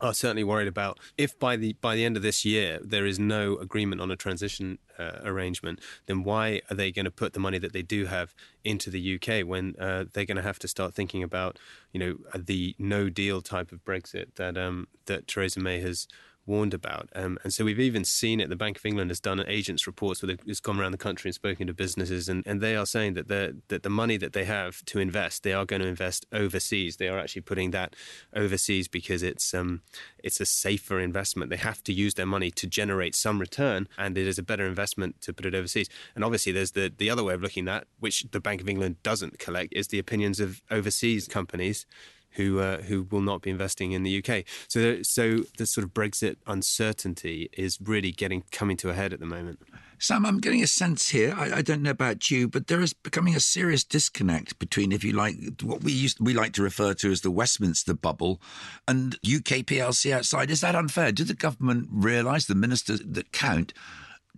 are 0.00 0.14
certainly 0.14 0.44
worried 0.44 0.68
about 0.68 0.98
if 1.18 1.38
by 1.38 1.56
the 1.56 1.74
by 1.74 1.94
the 1.94 2.04
end 2.04 2.16
of 2.16 2.22
this 2.22 2.44
year 2.44 2.78
there 2.82 3.06
is 3.06 3.18
no 3.18 3.56
agreement 3.56 4.00
on 4.00 4.10
a 4.10 4.16
transition 4.16 4.78
uh, 4.98 5.18
arrangement, 5.24 5.80
then 6.06 6.22
why 6.22 6.60
are 6.70 6.74
they 6.74 6.90
going 6.90 7.04
to 7.04 7.10
put 7.10 7.32
the 7.32 7.40
money 7.40 7.58
that 7.58 7.72
they 7.72 7.82
do 7.82 8.06
have 8.06 8.34
into 8.64 8.90
the 8.90 9.14
UK 9.14 9.46
when 9.46 9.74
uh, 9.78 10.04
they're 10.12 10.24
going 10.24 10.36
to 10.36 10.42
have 10.42 10.58
to 10.58 10.68
start 10.68 10.94
thinking 10.94 11.22
about 11.22 11.58
you 11.92 12.00
know 12.00 12.16
the 12.38 12.74
no 12.78 13.08
deal 13.08 13.40
type 13.40 13.72
of 13.72 13.84
Brexit 13.84 14.34
that 14.36 14.56
um, 14.56 14.88
that 15.06 15.26
Theresa 15.26 15.60
May 15.60 15.80
has 15.80 16.06
warned 16.50 16.74
about. 16.74 17.08
Um, 17.14 17.38
and 17.44 17.52
so 17.54 17.64
we've 17.64 17.80
even 17.80 18.04
seen 18.04 18.40
it. 18.40 18.50
The 18.50 18.56
Bank 18.56 18.76
of 18.76 18.84
England 18.84 19.10
has 19.10 19.20
done 19.20 19.42
agents 19.46 19.86
reports 19.86 20.20
where 20.22 20.36
it's 20.46 20.60
gone 20.60 20.78
around 20.78 20.92
the 20.92 20.98
country 20.98 21.28
and 21.28 21.34
spoken 21.34 21.68
to 21.68 21.72
businesses, 21.72 22.28
and, 22.28 22.46
and 22.46 22.60
they 22.60 22.76
are 22.76 22.84
saying 22.84 23.14
that 23.14 23.28
the 23.28 23.56
that 23.68 23.84
the 23.84 23.90
money 23.90 24.16
that 24.16 24.32
they 24.32 24.44
have 24.44 24.84
to 24.86 24.98
invest, 24.98 25.44
they 25.44 25.54
are 25.54 25.64
going 25.64 25.80
to 25.80 25.88
invest 25.88 26.26
overseas. 26.32 26.96
They 26.96 27.08
are 27.08 27.18
actually 27.18 27.42
putting 27.42 27.70
that 27.70 27.94
overseas 28.34 28.88
because 28.88 29.22
it's 29.22 29.54
um, 29.54 29.82
it's 30.22 30.40
a 30.40 30.44
safer 30.44 30.98
investment. 31.00 31.50
They 31.50 31.56
have 31.56 31.82
to 31.84 31.92
use 31.92 32.14
their 32.14 32.26
money 32.26 32.50
to 32.50 32.66
generate 32.66 33.14
some 33.14 33.38
return, 33.38 33.88
and 33.96 34.18
it 34.18 34.26
is 34.26 34.38
a 34.38 34.42
better 34.42 34.66
investment 34.66 35.20
to 35.22 35.32
put 35.32 35.46
it 35.46 35.54
overseas. 35.54 35.88
And 36.14 36.24
obviously, 36.24 36.52
there's 36.52 36.72
the 36.72 36.92
the 36.94 37.08
other 37.08 37.24
way 37.24 37.34
of 37.34 37.42
looking 37.42 37.68
at 37.68 37.86
which 38.00 38.26
the 38.32 38.40
Bank 38.40 38.60
of 38.60 38.68
England 38.68 38.96
doesn't 39.02 39.38
collect 39.38 39.72
is 39.72 39.88
the 39.88 40.00
opinions 40.00 40.40
of 40.40 40.60
overseas 40.70 41.28
companies 41.28 41.86
who 42.32 42.60
uh, 42.60 42.82
who 42.82 43.06
will 43.10 43.20
not 43.20 43.42
be 43.42 43.50
investing 43.50 43.92
in 43.92 44.02
the 44.02 44.22
UK. 44.22 44.44
So 44.68 45.02
so 45.02 45.44
the 45.58 45.66
sort 45.66 45.84
of 45.84 45.94
Brexit 45.94 46.36
uncertainty 46.46 47.48
is 47.52 47.78
really 47.80 48.12
getting 48.12 48.44
coming 48.50 48.76
to 48.78 48.90
a 48.90 48.94
head 48.94 49.12
at 49.12 49.20
the 49.20 49.26
moment. 49.26 49.60
Sam, 50.02 50.24
I'm 50.24 50.38
getting 50.38 50.62
a 50.62 50.66
sense 50.66 51.10
here. 51.10 51.34
I, 51.36 51.58
I, 51.58 51.62
don't 51.62 51.82
know 51.82 51.90
about 51.90 52.30
you, 52.30 52.48
but 52.48 52.68
there 52.68 52.80
is 52.80 52.94
becoming 52.94 53.36
a 53.36 53.40
serious 53.40 53.84
disconnect 53.84 54.58
between, 54.58 54.92
if 54.92 55.04
you 55.04 55.12
like, 55.12 55.36
what 55.62 55.84
we 55.84 55.92
used 55.92 56.18
we 56.20 56.32
like 56.32 56.54
to 56.54 56.62
refer 56.62 56.94
to 56.94 57.12
as 57.12 57.20
the 57.20 57.30
Westminster 57.30 57.92
bubble 57.92 58.40
and 58.88 59.16
UK 59.16 59.60
PLC 59.66 60.10
outside. 60.10 60.50
Is 60.50 60.62
that 60.62 60.74
unfair? 60.74 61.12
Do 61.12 61.22
the 61.22 61.34
government 61.34 61.88
realise 61.92 62.46
the 62.46 62.54
ministers 62.54 63.02
that 63.04 63.32
count? 63.32 63.74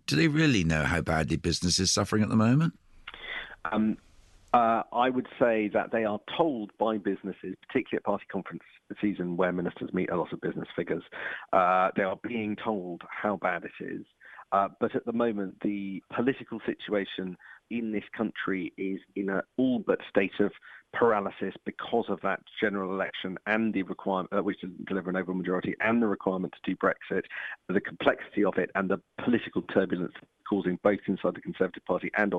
Do 0.09 0.17
they 0.17 0.27
really 0.27 0.65
know 0.65 0.83
how 0.83 1.01
badly 1.01 1.37
business 1.37 1.79
is 1.79 1.93
suffering 1.93 2.25
at 2.25 2.29
the 2.29 2.35
moment? 2.35 2.77
Um, 3.71 3.99
uh, 4.53 4.83
I 4.93 5.09
would 5.09 5.29
say 5.41 5.71
that 5.73 5.93
they 5.93 6.05
are 6.05 6.21
told 6.37 6.71
by 6.79 6.99
businesses, 6.99 7.55
particularly 7.67 7.97
at 7.97 8.05
party 8.05 8.25
conference 8.31 8.63
season 9.01 9.37
where 9.37 9.53
ministers 9.53 9.93
meet 9.93 10.11
a 10.11 10.17
lot 10.17 10.33
of 10.33 10.41
business 10.41 10.69
figures, 10.77 11.03
uh, 11.53 11.91
they 11.97 12.03
are 12.03 12.19
being 12.23 12.57
told 12.63 13.03
how 13.09 13.37
bad 13.37 13.65
it 13.65 13.85
is. 13.85 14.05
Uh, 14.53 14.69
but 14.81 14.95
at 14.95 15.05
the 15.07 15.13
moment, 15.13 15.57
the 15.63 16.03
political 16.15 16.61
situation 16.67 17.37
in 17.71 17.91
this 17.91 18.05
country 18.15 18.71
is 18.77 19.01
in 19.17 19.31
an 19.31 19.41
all 19.57 19.83
but 19.87 19.99
state 20.11 20.39
of 20.41 20.53
paralysis 20.93 21.55
because 21.65 22.05
of 22.11 22.21
that 22.23 22.39
general 22.61 22.93
election 22.93 23.39
and 23.47 23.73
the 23.73 23.83
requirement, 23.85 24.29
uh, 24.37 24.43
which 24.43 24.61
didn't 24.61 24.87
deliver 24.87 25.09
an 25.09 25.17
overall 25.17 25.39
majority, 25.39 25.75
and 25.81 26.03
the 26.03 26.07
requirement 26.07 26.53
to 26.53 26.71
do 26.71 26.77
Brexit, 26.77 27.23
the 27.71 27.81
complexity 27.81 28.45
of 28.45 28.59
it, 28.59 28.71
and 28.75 28.91
the 28.91 29.01
political 29.25 29.63
turbulence 29.63 30.13
causing 30.53 30.79
both 30.83 30.99
inside 31.07 31.35
the 31.35 31.41
Conservative 31.41 31.83
Party 31.87 32.11
and, 32.15 32.35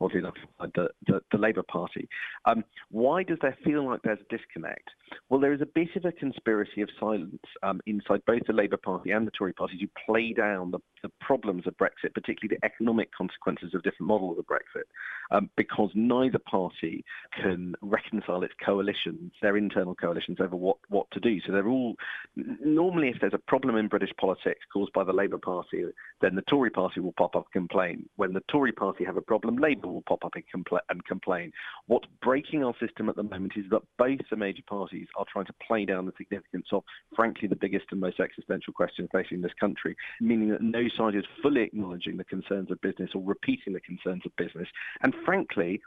oddly 0.00 0.18
enough, 0.18 0.34
the, 0.74 0.88
the, 1.06 1.22
the 1.30 1.38
Labour 1.38 1.62
Party. 1.62 2.08
Um, 2.44 2.64
why 2.90 3.22
does 3.22 3.38
there 3.40 3.56
feel 3.64 3.86
like 3.88 4.02
there's 4.02 4.18
a 4.18 4.36
disconnect? 4.36 4.90
Well, 5.28 5.38
there 5.38 5.52
is 5.52 5.60
a 5.60 5.66
bit 5.66 5.94
of 5.94 6.04
a 6.04 6.10
conspiracy 6.10 6.82
of 6.82 6.88
silence 6.98 7.38
um, 7.62 7.80
inside 7.86 8.22
both 8.26 8.42
the 8.48 8.52
Labour 8.52 8.78
Party 8.78 9.12
and 9.12 9.26
the 9.26 9.30
Tory 9.30 9.52
Party 9.52 9.78
to 9.78 9.88
play 10.06 10.32
down 10.32 10.72
the, 10.72 10.80
the, 11.02 11.10
problems 11.20 11.66
of 11.66 11.76
Brexit, 11.76 12.14
particularly 12.14 12.56
the 12.56 12.66
economic 12.66 13.10
consequences 13.12 13.74
of 13.74 13.82
different 13.82 14.08
models 14.08 14.38
of 14.38 14.46
Brexit, 14.46 14.84
um, 15.30 15.48
because 15.56 15.90
neither 15.94 16.38
party 16.38 17.04
can 17.40 17.74
reconcile 17.80 18.42
its 18.42 18.54
coalitions, 18.64 19.32
their 19.40 19.56
internal 19.56 19.94
coalitions, 19.94 20.38
over 20.40 20.56
what, 20.56 20.78
what 20.88 21.08
to 21.12 21.20
do. 21.20 21.40
So 21.46 21.52
they're 21.52 21.68
all 21.68 21.94
normally, 22.36 23.08
if 23.08 23.16
there's 23.20 23.34
a 23.34 23.38
problem 23.38 23.76
in 23.76 23.88
British 23.88 24.10
politics 24.18 24.60
caused 24.72 24.92
by 24.92 25.04
the 25.04 25.12
Labour 25.12 25.38
Party, 25.38 25.84
then 26.20 26.34
the 26.34 26.42
Tory 26.42 26.70
Party 26.70 27.00
will 27.00 27.12
pop 27.12 27.36
up 27.36 27.46
complain. 27.52 28.08
When 28.16 28.32
the 28.32 28.42
Tory 28.50 28.72
Party 28.72 29.04
have 29.04 29.16
a 29.16 29.22
problem, 29.22 29.56
Labour 29.56 29.88
will 29.88 30.02
pop 30.02 30.24
up 30.24 30.32
and, 30.34 30.66
and 30.88 31.04
complain. 31.04 31.52
What's 31.86 32.08
breaking 32.22 32.64
our 32.64 32.74
system 32.80 33.08
at 33.08 33.16
the 33.16 33.22
moment 33.22 33.52
is 33.56 33.64
that 33.70 33.82
both 33.98 34.20
the 34.30 34.36
major 34.36 34.62
parties 34.68 35.06
are 35.16 35.26
trying 35.32 35.46
to 35.46 35.54
play 35.66 35.84
down 35.84 36.06
the 36.06 36.12
significance 36.16 36.66
of, 36.72 36.82
frankly, 37.14 37.48
the 37.48 37.56
biggest 37.56 37.86
and 37.90 38.00
most 38.00 38.20
existential 38.20 38.72
question 38.72 39.08
facing 39.12 39.40
this 39.40 39.52
country, 39.60 39.96
meaning 40.20 40.50
that 40.50 40.62
no 40.62 40.84
side 40.96 41.14
is 41.14 41.24
fully 41.42 41.62
acknowledging 41.62 42.16
the 42.16 42.24
concerns 42.24 42.70
of 42.70 42.80
business 42.80 43.10
or 43.14 43.22
repeating 43.22 43.72
the 43.72 43.80
concerns 43.80 44.22
of 44.24 44.34
business. 44.36 44.68
And 45.02 45.14
frankly, 45.24 45.80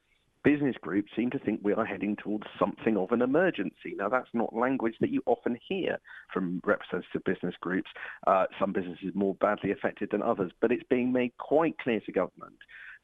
business 0.46 0.76
groups 0.80 1.12
seem 1.16 1.32
to 1.32 1.40
think 1.40 1.60
we 1.64 1.74
are 1.74 1.86
heading 1.86 2.16
towards 2.16 2.46
something 2.60 2.96
of 2.96 3.12
an 3.12 3.24
emergency. 3.24 3.96
Now, 3.98 4.10
that's 4.10 4.30
not 4.34 4.56
language 4.56 4.94
that 5.02 5.10
you 5.10 5.22
often 5.26 5.58
hear 5.68 5.98
from 6.32 6.62
representative 6.64 7.24
business 7.26 7.56
groups. 7.60 7.90
Uh, 8.28 8.46
some 8.60 8.72
businesses 8.72 9.10
more 9.16 9.34
badly 9.36 9.72
affected 9.72 10.10
than 10.12 10.22
others, 10.22 10.52
but 10.62 10.72
it's 10.72 10.84
being 10.88 11.12
made 11.12 11.36
quite 11.38 11.78
clear 11.80 12.00
to 12.02 12.12
government 12.12 12.56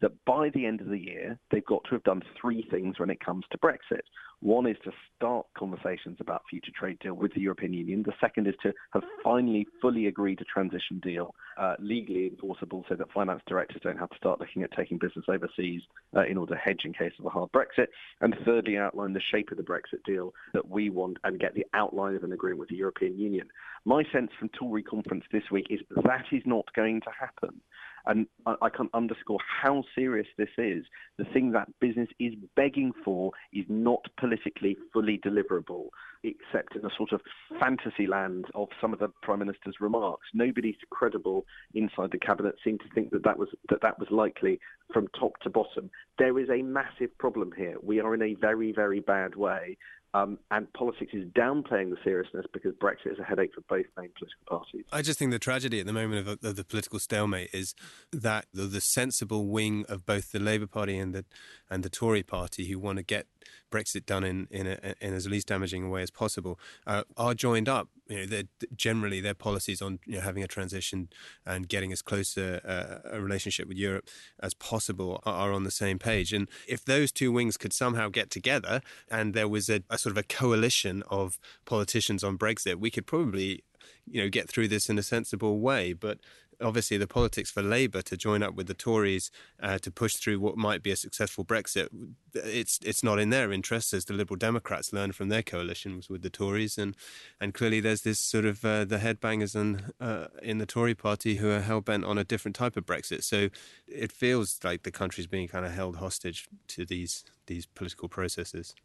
that 0.01 0.12
by 0.25 0.50
the 0.50 0.65
end 0.65 0.81
of 0.81 0.89
the 0.89 0.98
year, 0.98 1.39
they've 1.51 1.65
got 1.65 1.84
to 1.86 1.91
have 1.91 2.03
done 2.03 2.22
three 2.39 2.67
things 2.70 3.00
when 3.00 3.10
it 3.10 3.24
comes 3.24 3.46
to 3.51 3.58
Brexit. 3.58 4.01
One 4.41 4.65
is 4.65 4.77
to 4.86 4.91
start 5.15 5.46
conversations 5.55 6.17
about 6.20 6.41
future 6.50 6.72
trade 6.75 6.98
deal 7.00 7.13
with 7.13 7.31
the 7.36 7.41
European 7.41 7.74
Union. 7.74 8.01
The 8.03 8.13
second 8.20 8.48
is 8.48 8.55
to 8.63 8.74
have 8.93 9.03
finally 9.24 9.67
fully 9.79 10.08
agreed 10.08 10.41
a 10.41 10.46
transition 10.46 11.00
deal, 11.00 11.36
uh, 11.60 11.75
legally 11.77 12.25
enforceable, 12.27 12.84
so 12.89 12.96
that 12.96 13.12
finance 13.12 13.43
directors 13.46 13.81
don't 13.84 14.00
have 14.00 14.10
to 14.10 14.17
start 14.17 14.39
looking 14.39 14.63
at 14.63 14.72
taking 14.72 14.98
business 14.98 15.25
overseas 15.27 15.84
uh, 16.15 16.25
in 16.25 16.38
order 16.38 16.55
to 16.55 16.60
hedge 16.60 16.86
in 16.86 16.93
case 16.93 17.13
of 17.20 17.25
a 17.25 17.29
hard 17.29 17.51
Brexit. 17.51 17.88
And 18.22 18.36
thirdly, 18.43 18.79
outline 18.79 19.13
the 19.13 19.22
shape 19.22 19.51
of 19.51 19.58
the 19.58 19.63
Brexit 19.63 20.03
deal 20.05 20.34
that 20.53 20.67
we 20.67 20.89
want 20.89 21.17
and 21.24 21.39
get 21.39 21.53
the 21.53 21.67
outline 21.75 22.15
of 22.15 22.24
an 22.24 22.34
agreement 22.34 22.62
with 22.62 22.70
the 22.70 22.75
European 22.75 23.20
Union. 23.20 23.48
My 23.86 24.03
sense 24.12 24.31
from 24.39 24.50
Tory 24.50 24.81
conference 24.81 25.25
this 25.31 25.51
week 25.51 25.67
is 25.70 25.81
that, 25.89 26.03
that 26.03 26.25
is 26.31 26.41
not 26.48 26.65
going 26.74 27.01
to 27.01 27.12
happen. 27.17 27.62
And 28.05 28.27
I, 28.46 28.55
I 28.63 28.70
can 28.70 28.89
underscore 28.93 29.39
how 29.62 29.84
serious 29.96 30.27
this 30.38 30.50
is. 30.58 30.86
The 31.17 31.25
thing 31.25 31.51
that 31.51 31.67
business 31.79 32.10
is 32.20 32.34
begging 32.55 32.91
for 33.03 33.31
is 33.53 33.65
not 33.70 34.05
politically 34.20 34.77
fully 34.93 35.20
deliverable, 35.25 35.88
except 36.24 36.75
in 36.75 36.86
a 36.86 36.89
sort 36.98 37.12
of 37.12 37.22
fantasy 37.60 38.08
land 38.08 38.46
of 38.55 38.67
some 38.79 38.93
of 38.93 39.00
the 39.00 39.10
prime 39.22 39.39
minister's 39.39 39.75
remarks. 39.79 40.27
Nobody's 40.34 40.75
credible 40.89 41.46
inside 41.74 42.12
the 42.12 42.20
cabinet 42.20 42.55
seemed 42.63 42.81
to 42.81 42.93
think 42.93 43.12
that 43.12 43.24
that 43.24 43.38
was 43.38 43.50
that 43.70 43.81
that 43.81 44.00
was 44.00 44.10
likely 44.12 44.60
from 44.93 45.08
top 45.20 45.39
to 45.41 45.50
bottom. 45.50 45.89
There 46.17 46.38
is 46.39 46.50
a 46.50 46.62
massive 46.62 47.17
problem 47.17 47.51
here. 47.55 47.75
We 47.81 48.00
are 48.00 48.13
in 48.13 48.22
a 48.22 48.36
very 48.36 48.72
very 48.72 49.00
bad 49.00 49.36
way, 49.36 49.77
um, 50.13 50.38
and 50.50 50.72
politics 50.74 51.13
is 51.13 51.25
downplaying 51.30 51.89
the 51.89 51.98
seriousness 52.03 52.46
because 52.51 52.74
Brexit 52.75 53.13
is 53.13 53.20
a 53.20 53.24
headache 53.24 53.51
for 53.53 53.62
both 53.62 53.86
main 53.98 54.10
political 54.18 54.46
parties. 54.48 54.86
I 54.91 55.01
just 55.01 55.18
think 55.18 55.32
the 55.32 55.39
tragedy 55.39 55.80
at 55.80 55.86
the 55.86 55.94
moment 55.94 56.27
of, 56.27 56.44
of 56.44 56.56
the 56.56 56.63
political 56.65 57.00
stalemate 57.00 57.50
is 57.53 57.74
that 58.12 58.46
the, 58.53 58.63
the, 58.63 58.82
sensible 58.82 59.48
wing 59.48 59.86
of 59.88 60.06
both 60.06 60.32
the 60.32 60.39
Labour 60.39 60.68
Party 60.68 60.98
and 60.98 61.15
the 61.15 61.24
and 61.70 61.84
the 61.84 61.89
Tory 61.89 62.24
Party, 62.24 62.68
who 62.68 62.77
want 62.77 62.98
to 62.98 63.03
get 63.03 63.27
Brexit 63.71 64.05
done 64.05 64.24
in 64.24 64.48
in, 64.51 64.67
a, 64.67 64.95
in 65.01 65.13
as 65.13 65.27
least 65.27 65.48
damaging 65.48 65.83
a 65.83 65.89
way 65.89 66.01
as 66.01 66.12
possible, 66.12 66.60
uh, 66.86 67.03
are 67.17 67.33
joined 67.33 67.69
up. 67.69 67.89
You 68.07 68.27
know, 68.27 68.43
generally 68.75 69.21
their 69.21 69.33
policies 69.33 69.81
on 69.81 70.00
you 70.05 70.15
know, 70.15 70.21
having 70.21 70.43
a 70.43 70.48
transition 70.48 71.10
and 71.45 71.69
getting 71.69 71.93
as 71.93 72.01
close 72.01 72.36
a, 72.36 73.01
a, 73.05 73.21
relationship 73.21 73.69
with 73.69 73.77
Europe 73.77 74.10
as 74.41 74.53
possible 74.53 75.21
are, 75.25 75.53
on 75.53 75.63
the 75.63 75.71
same 75.71 75.98
page. 75.98 76.33
And 76.33 76.50
if 76.67 76.83
those 76.83 77.13
two 77.13 77.31
wings 77.31 77.55
could 77.55 77.71
somehow 77.71 78.10
get 78.10 78.29
together 78.29 78.81
and 79.10 79.33
there 79.33 79.48
was 79.48 79.69
a, 79.69 79.83
a 79.89 79.98
sort 79.98 80.12
of 80.12 80.17
a 80.17 80.24
coalition 80.24 81.03
of 81.10 81.39
politicians 81.63 82.21
on 82.21 82.38
Brexit, 82.38 82.75
we 82.75 82.91
could 82.91 83.07
probably 83.07 83.63
you 84.10 84.21
know 84.21 84.29
get 84.29 84.50
through 84.50 84.67
this 84.67 84.89
in 84.89 84.98
a 85.00 85.03
sensible 85.03 85.60
way. 85.60 85.93
But 85.93 86.19
obviously 86.62 86.98
the 86.98 87.08
politics 87.08 87.51
for 87.51 87.62
Labour 87.62 88.01
to 88.03 88.18
join 88.18 88.44
up 88.44 88.56
with 88.56 88.68
the 88.68 88.74
Tories 88.74 89.32
uh, 89.62 89.77
to 89.80 89.91
push 89.91 90.15
through 90.15 90.39
what 90.39 90.58
might 90.58 90.84
be 90.84 90.91
a 90.91 90.96
successful 90.96 91.44
Brexit, 91.44 91.89
it's 92.34 92.80
it's 92.84 93.03
not 93.03 93.20
in 93.20 93.30
their 93.30 93.51
interest 93.51 93.94
as 93.94 94.06
the 94.06 94.13
Liberal 94.13 94.38
Democrats 94.38 94.94
learned 94.94 95.15
from 95.15 95.30
their 95.30 95.44
coalitions 95.44 96.10
with 96.10 96.22
the 96.22 96.30
Tories, 96.30 96.77
and 96.77 96.96
and 97.39 97.53
clearly 97.53 97.80
there's 97.80 98.01
this 98.01 98.20
sort 98.20 98.46
of 98.46 98.63
uh, 98.63 98.86
the 98.86 98.98
headbangers 98.98 99.56
and 99.56 99.94
uh, 100.00 100.27
in 100.41 100.58
the 100.58 100.65
Tory 100.65 100.96
party 100.96 101.36
who 101.36 101.50
are 101.50 101.62
hell 101.62 101.82
bent 101.82 102.06
on 102.06 102.18
a 102.18 102.24
different 102.24 102.56
type 102.56 102.77
of 102.77 102.86
Brexit. 102.86 103.24
So 103.24 103.50
it 103.88 104.12
feels 104.12 104.60
like 104.63 104.84
the 104.84 104.91
country's 104.91 105.27
being 105.27 105.48
kind 105.48 105.65
of 105.65 105.72
held 105.72 105.98
hostage 105.98 106.48
to 106.70 106.86
these 106.86 107.24
these 107.48 107.65
political 107.65 108.08
processes. 108.08 108.75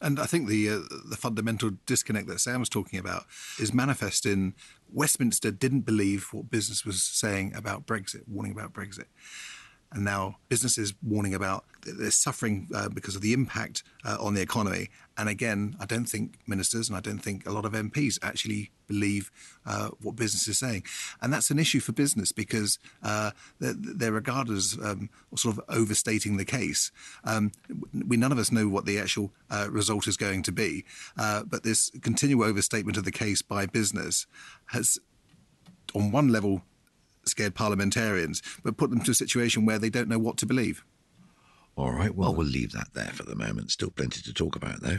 And 0.00 0.18
I 0.18 0.24
think 0.24 0.48
the 0.48 0.68
uh, 0.68 0.78
the 1.08 1.16
fundamental 1.16 1.72
disconnect 1.86 2.26
that 2.28 2.40
Sam 2.40 2.60
was 2.60 2.68
talking 2.68 2.98
about 2.98 3.24
is 3.58 3.74
manifest 3.74 4.24
in 4.24 4.54
Westminster 4.92 5.50
didn't 5.50 5.82
believe 5.82 6.28
what 6.32 6.50
business 6.50 6.84
was 6.84 7.02
saying 7.02 7.54
about 7.54 7.86
Brexit, 7.86 8.26
warning 8.26 8.52
about 8.52 8.72
Brexit 8.72 9.06
and 9.92 10.04
now 10.04 10.36
businesses 10.48 10.94
warning 11.02 11.34
about 11.34 11.64
they're 11.82 12.10
suffering 12.10 12.68
uh, 12.74 12.88
because 12.88 13.16
of 13.16 13.22
the 13.22 13.32
impact 13.32 13.82
uh, 14.04 14.16
on 14.20 14.34
the 14.34 14.42
economy. 14.42 14.90
And 15.16 15.28
again, 15.28 15.76
I 15.80 15.86
don't 15.86 16.04
think 16.04 16.34
ministers 16.46 16.88
and 16.88 16.96
I 16.96 17.00
don't 17.00 17.18
think 17.18 17.46
a 17.46 17.52
lot 17.52 17.64
of 17.64 17.72
MPs 17.72 18.18
actually 18.22 18.70
believe 18.86 19.30
uh, 19.66 19.88
what 20.02 20.16
business 20.16 20.48
is 20.48 20.58
saying, 20.58 20.82
and 21.20 21.32
that's 21.32 21.50
an 21.50 21.58
issue 21.58 21.80
for 21.80 21.92
business 21.92 22.32
because 22.32 22.78
uh, 23.02 23.30
they're, 23.60 23.74
they're, 23.76 24.12
regarded 24.12 24.56
as 24.56 24.76
um, 24.82 25.08
sort 25.36 25.56
of 25.56 25.64
overstating 25.68 26.36
the 26.36 26.44
case. 26.44 26.90
Um, 27.24 27.52
we 28.06 28.16
none 28.16 28.32
of 28.32 28.38
us 28.38 28.50
know 28.50 28.68
what 28.68 28.86
the 28.86 28.98
actual 28.98 29.32
uh, 29.50 29.68
result 29.70 30.08
is 30.08 30.16
going 30.16 30.42
to 30.42 30.52
be, 30.52 30.84
uh, 31.16 31.44
but 31.44 31.62
this 31.62 31.90
continual 32.02 32.44
overstatement 32.44 32.96
of 32.96 33.04
the 33.04 33.12
case 33.12 33.42
by 33.42 33.66
business 33.66 34.26
has 34.66 34.98
on 35.94 36.10
one 36.10 36.28
level 36.28 36.62
scared 37.30 37.54
parliamentarians, 37.54 38.42
but 38.62 38.76
put 38.76 38.90
them 38.90 39.00
to 39.00 39.10
a 39.10 39.14
situation 39.14 39.64
where 39.64 39.78
they 39.78 39.90
don't 39.90 40.08
know 40.08 40.18
what 40.18 40.36
to 40.38 40.46
believe. 40.46 40.84
All 41.76 41.92
right, 41.92 42.14
well, 42.14 42.30
oh. 42.30 42.32
we'll 42.32 42.46
leave 42.46 42.72
that 42.72 42.88
there 42.94 43.12
for 43.14 43.22
the 43.22 43.34
moment. 43.34 43.70
Still 43.70 43.90
plenty 43.90 44.20
to 44.22 44.34
talk 44.34 44.56
about, 44.56 44.82
though. 44.82 44.98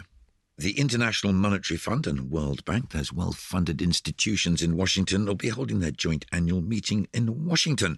The 0.58 0.78
International 0.78 1.34
Monetary 1.34 1.78
Fund 1.78 2.06
and 2.06 2.30
World 2.30 2.64
Bank, 2.66 2.92
those 2.92 3.12
well 3.12 3.32
funded 3.32 3.82
institutions 3.82 4.62
in 4.62 4.76
Washington, 4.76 5.26
will 5.26 5.34
be 5.34 5.50
holding 5.50 5.80
their 5.80 5.92
joint 5.92 6.26
annual 6.32 6.62
meeting 6.62 7.08
in 7.14 7.46
Washington. 7.46 7.98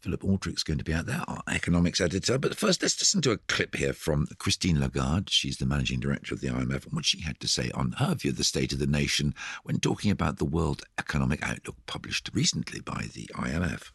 Philip 0.00 0.24
Aldrick's 0.24 0.64
going 0.64 0.78
to 0.78 0.84
be 0.84 0.94
out 0.94 1.06
there, 1.06 1.22
our 1.28 1.42
economics 1.46 2.00
editor. 2.00 2.38
But 2.38 2.56
first, 2.56 2.82
let's 2.82 2.98
listen 2.98 3.20
to 3.22 3.32
a 3.32 3.38
clip 3.38 3.76
here 3.76 3.92
from 3.92 4.26
Christine 4.38 4.80
Lagarde. 4.80 5.30
She's 5.30 5.58
the 5.58 5.66
managing 5.66 6.00
director 6.00 6.34
of 6.34 6.40
the 6.40 6.48
IMF, 6.48 6.84
and 6.84 6.94
what 6.94 7.04
she 7.04 7.20
had 7.20 7.38
to 7.40 7.48
say 7.48 7.70
on 7.74 7.92
her 7.98 8.14
view 8.14 8.32
of 8.32 8.38
the 8.38 8.44
state 8.44 8.72
of 8.72 8.78
the 8.78 8.86
nation 8.86 9.34
when 9.62 9.78
talking 9.78 10.10
about 10.10 10.38
the 10.38 10.44
World 10.44 10.82
Economic 10.98 11.46
Outlook 11.46 11.76
published 11.86 12.30
recently 12.32 12.80
by 12.80 13.06
the 13.12 13.30
IMF. 13.34 13.92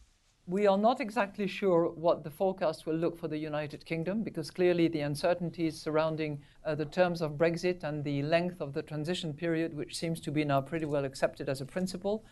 We 0.50 0.66
are 0.66 0.76
not 0.76 1.00
exactly 1.00 1.46
sure 1.46 1.90
what 1.90 2.24
the 2.24 2.30
forecast 2.30 2.84
will 2.84 2.96
look 2.96 3.16
for 3.16 3.28
the 3.28 3.38
United 3.38 3.86
Kingdom 3.86 4.24
because 4.24 4.50
clearly 4.50 4.88
the 4.88 5.02
uncertainties 5.02 5.80
surrounding 5.80 6.42
uh, 6.64 6.74
the 6.74 6.86
terms 6.86 7.22
of 7.22 7.38
Brexit 7.38 7.84
and 7.84 8.02
the 8.02 8.24
length 8.24 8.60
of 8.60 8.72
the 8.72 8.82
transition 8.82 9.32
period, 9.32 9.72
which 9.76 9.96
seems 9.96 10.18
to 10.22 10.32
be 10.32 10.44
now 10.44 10.60
pretty 10.60 10.86
well 10.86 11.04
accepted 11.04 11.48
as 11.48 11.60
a 11.60 11.64
principle, 11.64 12.24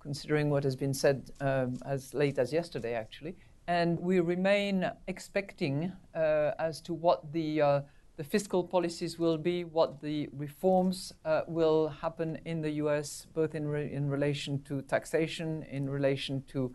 considering 0.00 0.50
what 0.50 0.64
has 0.64 0.76
been 0.76 0.92
said 0.92 1.30
um, 1.40 1.78
as 1.86 2.12
late 2.12 2.38
as 2.38 2.52
yesterday, 2.52 2.92
actually. 2.92 3.36
And 3.66 3.98
we 4.00 4.20
remain 4.20 4.90
expecting 5.08 5.92
uh, 6.14 6.50
as 6.58 6.82
to 6.82 6.92
what 6.92 7.32
the 7.32 7.62
uh, 7.62 7.80
the 8.18 8.24
fiscal 8.24 8.62
policies 8.62 9.18
will 9.18 9.38
be, 9.38 9.64
what 9.64 10.02
the 10.02 10.28
reforms 10.34 11.14
uh, 11.24 11.40
will 11.48 11.88
happen 11.88 12.38
in 12.44 12.60
the 12.60 12.72
US, 12.72 13.26
both 13.32 13.54
in, 13.54 13.66
re- 13.66 13.90
in 13.90 14.10
relation 14.10 14.62
to 14.64 14.82
taxation, 14.82 15.62
in 15.70 15.88
relation 15.88 16.44
to 16.48 16.74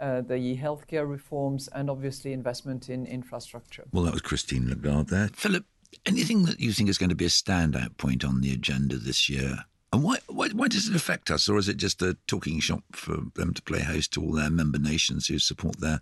uh, 0.00 0.20
the 0.20 0.56
healthcare 0.56 1.08
reforms, 1.08 1.68
and 1.68 1.88
obviously 1.88 2.32
investment 2.32 2.88
in 2.88 3.06
infrastructure. 3.06 3.84
Well, 3.92 4.04
that 4.04 4.12
was 4.12 4.22
Christine 4.22 4.68
Lagarde 4.68 5.10
there. 5.10 5.28
Philip, 5.28 5.64
anything 6.06 6.44
that 6.44 6.60
you 6.60 6.72
think 6.72 6.88
is 6.88 6.98
going 6.98 7.10
to 7.10 7.16
be 7.16 7.26
a 7.26 7.28
standout 7.28 7.96
point 7.96 8.24
on 8.24 8.40
the 8.40 8.52
agenda 8.52 8.96
this 8.96 9.28
year? 9.28 9.64
And 9.92 10.02
why, 10.02 10.18
why, 10.26 10.48
why 10.48 10.66
does 10.66 10.88
it 10.88 10.96
affect 10.96 11.30
us? 11.30 11.48
Or 11.48 11.56
is 11.56 11.68
it 11.68 11.76
just 11.76 12.02
a 12.02 12.16
talking 12.26 12.58
shop 12.58 12.82
for 12.92 13.18
them 13.36 13.54
to 13.54 13.62
play 13.62 13.80
host 13.80 14.12
to 14.14 14.22
all 14.22 14.32
their 14.32 14.50
member 14.50 14.78
nations 14.78 15.28
who 15.28 15.38
support 15.38 15.80
their 15.80 16.00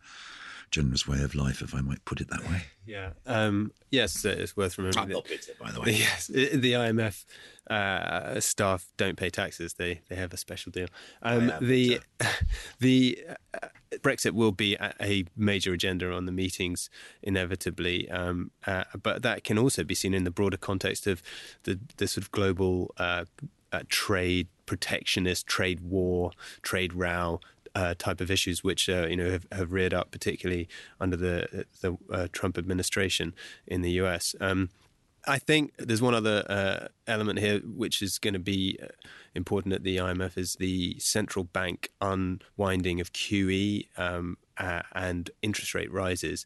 generous 0.72 1.06
way 1.06 1.22
of 1.22 1.36
life, 1.36 1.62
if 1.62 1.74
I 1.74 1.80
might 1.80 2.04
put 2.04 2.20
it 2.20 2.28
that 2.30 2.42
way. 2.48 2.62
Yeah. 2.84 3.10
Um, 3.26 3.70
yes, 3.92 4.24
it's 4.24 4.56
worth 4.56 4.76
remembering. 4.76 5.04
I'm 5.04 5.12
not 5.12 5.28
bitter, 5.28 5.52
by 5.60 5.70
the 5.70 5.80
way. 5.80 5.92
Yes, 6.00 6.26
the 6.26 6.72
IMF 6.72 7.24
uh, 7.70 8.40
staff 8.40 8.86
don't 8.96 9.16
pay 9.16 9.30
taxes. 9.30 9.74
They 9.74 10.00
they 10.08 10.16
have 10.16 10.32
a 10.32 10.36
special 10.36 10.72
deal. 10.72 10.88
Um, 11.22 11.52
the 11.60 12.00
the 12.80 13.20
uh, 13.54 13.68
Brexit 13.98 14.32
will 14.32 14.50
be 14.50 14.76
a 15.00 15.24
major 15.36 15.72
agenda 15.72 16.12
on 16.12 16.26
the 16.26 16.32
meetings, 16.32 16.90
inevitably. 17.22 18.10
Um, 18.10 18.50
uh, 18.66 18.82
but 19.00 19.22
that 19.22 19.44
can 19.44 19.58
also 19.58 19.84
be 19.84 19.94
seen 19.94 20.12
in 20.12 20.24
the 20.24 20.32
broader 20.32 20.56
context 20.56 21.06
of 21.06 21.22
the, 21.62 21.78
the 21.98 22.08
sort 22.08 22.24
of 22.24 22.32
global 22.32 22.92
uh, 22.96 23.26
uh, 23.72 23.82
trade 23.88 24.48
protectionist, 24.66 25.46
trade 25.46 25.80
war, 25.80 26.32
trade 26.62 26.94
row. 26.94 27.40
Uh, 27.74 27.94
type 27.96 28.20
of 28.20 28.30
issues, 28.30 28.62
which 28.62 28.90
uh, 28.90 29.06
you 29.08 29.16
know 29.16 29.30
have, 29.30 29.46
have, 29.50 29.72
reared 29.72 29.94
up, 29.94 30.10
particularly 30.10 30.68
under 31.00 31.16
the 31.16 31.64
the 31.80 31.96
uh, 32.12 32.28
Trump 32.30 32.58
administration 32.58 33.34
in 33.66 33.80
the 33.80 33.92
U.S. 33.92 34.34
Um, 34.42 34.68
I 35.26 35.38
think 35.38 35.72
there's 35.78 36.02
one 36.02 36.14
other 36.14 36.44
uh, 36.48 36.88
element 37.06 37.38
here 37.38 37.60
which 37.60 38.02
is 38.02 38.18
going 38.18 38.34
to 38.34 38.40
be 38.40 38.78
uh, 38.82 38.88
important 39.34 39.72
at 39.72 39.84
the 39.84 39.96
IMF 39.96 40.36
is 40.36 40.54
the 40.54 40.98
central 40.98 41.44
bank 41.44 41.90
unwinding 42.00 43.00
of 43.00 43.12
QE 43.12 43.86
um, 43.96 44.36
uh, 44.58 44.82
and 44.92 45.30
interest 45.40 45.74
rate 45.74 45.92
rises. 45.92 46.44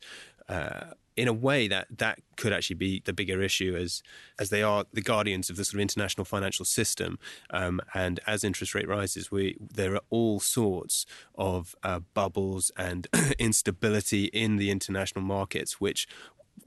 In 1.17 1.29
a 1.29 1.33
way, 1.33 1.67
that 1.69 1.87
that 1.99 2.19
could 2.37 2.53
actually 2.53 2.77
be 2.77 3.03
the 3.05 3.13
bigger 3.13 3.43
issue, 3.43 3.75
as 3.75 4.03
as 4.39 4.51
they 4.51 4.63
are 4.63 4.85
the 4.93 5.01
guardians 5.01 5.49
of 5.49 5.57
the 5.57 5.65
sort 5.65 5.75
of 5.75 5.81
international 5.81 6.25
financial 6.25 6.65
system, 6.65 7.19
um, 7.51 7.81
and 7.95 8.21
as 8.27 8.45
interest 8.45 8.75
rate 8.75 8.89
rises, 8.89 9.31
we 9.31 9.57
there 9.59 9.95
are 9.95 10.03
all 10.11 10.41
sorts 10.41 11.07
of 11.35 11.75
uh, 11.83 12.01
bubbles 12.13 12.71
and 12.77 13.09
instability 13.39 14.27
in 14.27 14.57
the 14.57 14.71
international 14.71 15.25
markets, 15.25 15.81
which 15.81 16.07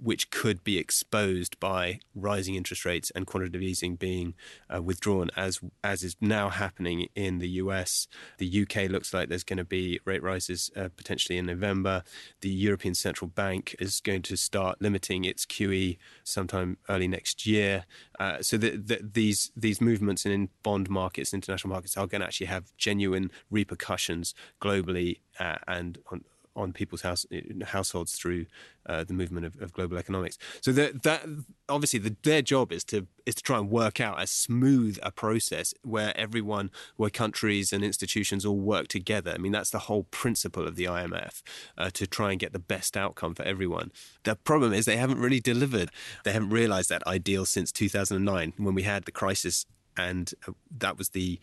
which 0.01 0.31
could 0.31 0.63
be 0.63 0.77
exposed 0.77 1.59
by 1.59 1.99
rising 2.15 2.55
interest 2.55 2.85
rates 2.85 3.11
and 3.11 3.27
quantitative 3.27 3.61
easing 3.61 3.95
being 3.95 4.33
uh, 4.73 4.81
withdrawn, 4.81 5.29
as 5.35 5.59
as 5.83 6.03
is 6.03 6.15
now 6.21 6.49
happening 6.49 7.07
in 7.15 7.39
the 7.39 7.49
US. 7.63 8.07
The 8.37 8.61
UK 8.63 8.89
looks 8.89 9.13
like 9.13 9.29
there's 9.29 9.43
going 9.43 9.57
to 9.57 9.65
be 9.65 9.99
rate 10.05 10.23
rises 10.23 10.71
uh, 10.75 10.89
potentially 10.95 11.37
in 11.37 11.45
November. 11.45 12.03
The 12.41 12.49
European 12.49 12.95
Central 12.95 13.27
Bank 13.27 13.75
is 13.79 13.99
going 13.99 14.21
to 14.23 14.37
start 14.37 14.81
limiting 14.81 15.25
its 15.25 15.45
QE 15.45 15.97
sometime 16.23 16.77
early 16.87 17.07
next 17.07 17.45
year. 17.45 17.85
Uh, 18.19 18.41
so 18.41 18.57
the, 18.57 18.71
the, 18.71 18.99
these 19.13 19.51
these 19.55 19.81
movements 19.81 20.25
in 20.25 20.49
bond 20.63 20.89
markets, 20.89 21.33
international 21.33 21.73
markets, 21.73 21.97
are 21.97 22.07
going 22.07 22.21
to 22.21 22.27
actually 22.27 22.47
have 22.47 22.71
genuine 22.77 23.31
repercussions 23.49 24.33
globally 24.61 25.19
uh, 25.39 25.57
and 25.67 25.97
on 26.11 26.23
on 26.59 26.73
people's 26.73 27.01
house, 27.01 27.25
households 27.65 28.13
through 28.13 28.45
uh, 28.85 29.03
the 29.03 29.13
movement 29.13 29.45
of, 29.45 29.61
of, 29.61 29.71
global 29.71 29.97
economics. 29.97 30.37
So 30.61 30.71
that, 30.73 31.03
that 31.03 31.25
obviously 31.69 31.99
the, 31.99 32.15
their 32.23 32.41
job 32.41 32.71
is 32.71 32.83
to 32.85 33.07
is 33.25 33.35
to 33.35 33.43
try 33.43 33.59
and 33.59 33.69
work 33.69 34.01
out 34.01 34.19
as 34.19 34.31
smooth 34.31 34.97
a 35.03 35.11
process 35.11 35.73
where 35.83 36.15
everyone, 36.17 36.71
where 36.95 37.11
countries 37.11 37.71
and 37.71 37.83
institutions 37.83 38.45
all 38.45 38.57
work 38.59 38.87
together. 38.87 39.31
I 39.31 39.37
mean 39.37 39.51
that's 39.51 39.69
the 39.69 39.79
whole 39.79 40.03
principle 40.03 40.67
of 40.67 40.75
the 40.75 40.85
IMF 40.85 41.41
uh, 41.77 41.89
to 41.91 42.07
try 42.07 42.31
and 42.31 42.39
get 42.39 42.51
the 42.51 42.59
best 42.59 42.97
outcome 42.97 43.35
for 43.35 43.43
everyone. 43.43 43.91
The 44.23 44.35
problem 44.35 44.73
is 44.73 44.85
they 44.85 44.97
haven't 44.97 45.19
really 45.19 45.39
delivered. 45.39 45.91
They 46.23 46.33
haven't 46.33 46.49
realised 46.49 46.89
that 46.89 47.05
ideal 47.05 47.45
since 47.45 47.71
2009 47.71 48.53
when 48.57 48.75
we 48.75 48.83
had 48.83 49.05
the 49.05 49.11
crisis, 49.11 49.65
and 49.95 50.33
uh, 50.47 50.53
that 50.79 50.97
was 50.97 51.09
the 51.09 51.39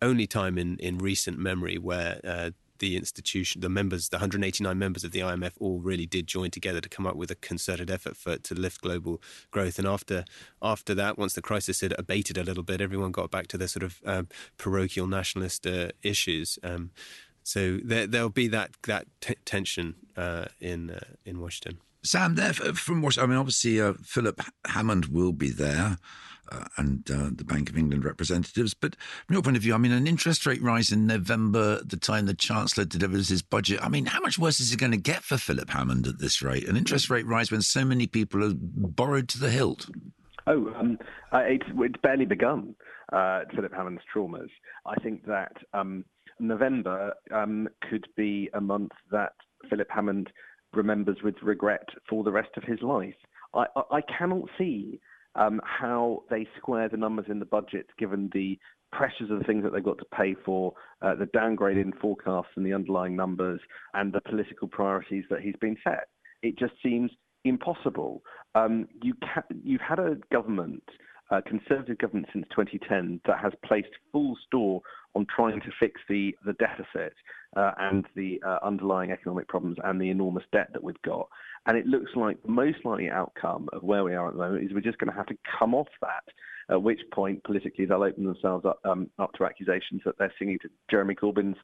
only 0.00 0.26
time 0.26 0.58
in, 0.58 0.76
in 0.78 0.98
recent 0.98 1.38
memory 1.38 1.78
where 1.78 2.20
uh, 2.24 2.50
the 2.84 2.96
institution, 2.96 3.62
the 3.62 3.70
members, 3.70 4.10
the 4.10 4.16
189 4.16 4.78
members 4.78 5.04
of 5.04 5.10
the 5.12 5.20
IMF, 5.20 5.52
all 5.58 5.80
really 5.80 6.04
did 6.04 6.26
join 6.26 6.50
together 6.50 6.82
to 6.82 6.88
come 6.88 7.06
up 7.06 7.16
with 7.16 7.30
a 7.30 7.34
concerted 7.34 7.90
effort 7.90 8.14
for 8.14 8.36
to 8.36 8.54
lift 8.54 8.82
global 8.82 9.22
growth. 9.50 9.78
And 9.78 9.88
after 9.88 10.26
after 10.60 10.94
that, 10.94 11.16
once 11.16 11.32
the 11.32 11.40
crisis 11.40 11.80
had 11.80 11.94
abated 11.98 12.36
a 12.36 12.44
little 12.44 12.62
bit, 12.62 12.82
everyone 12.82 13.10
got 13.10 13.30
back 13.30 13.46
to 13.48 13.58
their 13.58 13.68
sort 13.68 13.84
of 13.84 14.02
um, 14.04 14.28
parochial 14.58 15.06
nationalist 15.06 15.66
uh, 15.66 15.88
issues. 16.02 16.58
Um, 16.62 16.90
so 17.42 17.78
there, 17.82 18.06
there'll 18.06 18.28
be 18.28 18.48
that 18.48 18.72
that 18.86 19.06
t- 19.22 19.36
tension 19.46 19.94
uh, 20.14 20.46
in 20.60 20.90
uh, 20.90 21.14
in 21.24 21.40
Washington. 21.40 21.80
Sam, 22.02 22.34
there 22.34 22.52
from 22.52 23.00
Washington. 23.00 23.30
I 23.30 23.32
mean, 23.32 23.40
obviously, 23.40 23.80
uh, 23.80 23.94
Philip 24.02 24.42
Hammond 24.66 25.06
will 25.06 25.32
be 25.32 25.48
there 25.48 25.96
uh, 26.50 26.64
and 26.76 27.10
uh, 27.10 27.30
the 27.32 27.44
Bank 27.44 27.70
of 27.70 27.76
England 27.76 28.04
representatives. 28.04 28.74
But 28.74 28.96
from 29.26 29.34
your 29.34 29.42
point 29.42 29.56
of 29.56 29.62
view, 29.62 29.74
I 29.74 29.78
mean, 29.78 29.92
an 29.92 30.06
interest 30.06 30.46
rate 30.46 30.62
rise 30.62 30.92
in 30.92 31.06
November, 31.06 31.82
the 31.84 31.96
time 31.96 32.26
the 32.26 32.34
Chancellor 32.34 32.84
delivers 32.84 33.28
his 33.28 33.42
budget, 33.42 33.80
I 33.82 33.88
mean, 33.88 34.06
how 34.06 34.20
much 34.20 34.38
worse 34.38 34.60
is 34.60 34.72
it 34.72 34.78
going 34.78 34.92
to 34.92 34.98
get 34.98 35.22
for 35.22 35.36
Philip 35.36 35.70
Hammond 35.70 36.06
at 36.06 36.18
this 36.18 36.42
rate? 36.42 36.68
An 36.68 36.76
interest 36.76 37.10
rate 37.10 37.26
rise 37.26 37.50
when 37.50 37.62
so 37.62 37.84
many 37.84 38.06
people 38.06 38.44
are 38.44 38.54
borrowed 38.54 39.28
to 39.30 39.38
the 39.38 39.50
hilt? 39.50 39.88
Oh, 40.46 40.72
um, 40.74 40.98
uh, 41.32 41.38
it's, 41.38 41.66
it's, 41.78 42.00
barely 42.02 42.26
begun, 42.26 42.74
uh, 43.12 43.42
Philip 43.54 43.72
Hammond's 43.72 44.02
traumas. 44.14 44.50
I 44.84 44.94
think 44.96 45.24
that 45.26 45.52
um, 45.72 46.04
November 46.38 47.14
um, 47.32 47.68
could 47.88 48.06
be 48.16 48.50
a 48.52 48.60
month 48.60 48.92
that 49.10 49.32
Philip 49.70 49.88
Hammond 49.90 50.30
remembers 50.74 51.18
with 51.22 51.36
regret 51.42 51.88
for 52.08 52.24
the 52.24 52.32
rest 52.32 52.50
of 52.56 52.64
his 52.64 52.80
life. 52.82 53.14
I, 53.54 53.66
I, 53.76 53.82
I 53.92 54.00
cannot 54.18 54.48
see 54.58 55.00
um, 55.36 55.60
how 55.64 56.22
they 56.30 56.46
square 56.58 56.88
the 56.88 56.96
numbers 56.96 57.26
in 57.28 57.38
the 57.38 57.44
budget 57.44 57.86
given 57.98 58.30
the 58.32 58.58
pressures 58.92 59.30
of 59.30 59.38
the 59.38 59.44
things 59.44 59.62
that 59.64 59.72
they've 59.72 59.84
got 59.84 59.98
to 59.98 60.04
pay 60.16 60.34
for, 60.44 60.72
uh, 61.02 61.14
the 61.14 61.26
downgrade 61.26 61.76
in 61.76 61.92
forecasts 62.00 62.52
and 62.56 62.64
the 62.64 62.72
underlying 62.72 63.16
numbers, 63.16 63.60
and 63.94 64.12
the 64.12 64.20
political 64.20 64.68
priorities 64.68 65.24
that 65.28 65.40
he's 65.40 65.56
been 65.60 65.76
set. 65.84 66.08
It 66.42 66.58
just 66.58 66.74
seems 66.82 67.10
impossible. 67.44 68.22
Um, 68.54 68.86
you 69.02 69.14
you've 69.62 69.80
had 69.80 69.98
a 69.98 70.16
government, 70.32 70.82
a 71.30 71.42
conservative 71.42 71.98
government 71.98 72.28
since 72.32 72.46
2010, 72.50 73.20
that 73.26 73.40
has 73.40 73.52
placed 73.64 73.88
full 74.12 74.36
store 74.46 74.80
on 75.14 75.26
trying 75.34 75.60
to 75.60 75.70
fix 75.78 76.00
the, 76.08 76.34
the 76.44 76.54
deficit 76.54 77.14
uh, 77.56 77.72
and 77.78 78.04
the 78.14 78.40
uh, 78.46 78.58
underlying 78.62 79.10
economic 79.10 79.48
problems 79.48 79.76
and 79.84 80.00
the 80.00 80.10
enormous 80.10 80.44
debt 80.52 80.68
that 80.72 80.82
we've 80.82 81.00
got. 81.02 81.28
And 81.66 81.78
it 81.78 81.86
looks 81.86 82.10
like 82.14 82.42
the 82.42 82.50
most 82.50 82.78
likely 82.84 83.08
outcome 83.08 83.68
of 83.72 83.82
where 83.82 84.04
we 84.04 84.14
are 84.14 84.28
at 84.28 84.34
the 84.34 84.40
moment 84.40 84.64
is 84.64 84.72
we're 84.72 84.80
just 84.80 84.98
going 84.98 85.10
to 85.10 85.16
have 85.16 85.26
to 85.26 85.38
come 85.58 85.74
off 85.74 85.88
that. 86.02 86.24
At 86.70 86.82
which 86.82 87.00
point, 87.12 87.44
politically, 87.44 87.84
they'll 87.84 88.02
open 88.02 88.24
themselves 88.24 88.64
up, 88.64 88.80
um, 88.84 89.10
up 89.18 89.32
to 89.34 89.44
accusations 89.44 90.00
that 90.04 90.16
they're 90.18 90.32
singing 90.38 90.58
to 90.62 90.68
Jeremy 90.90 91.14
Corbyn's 91.14 91.56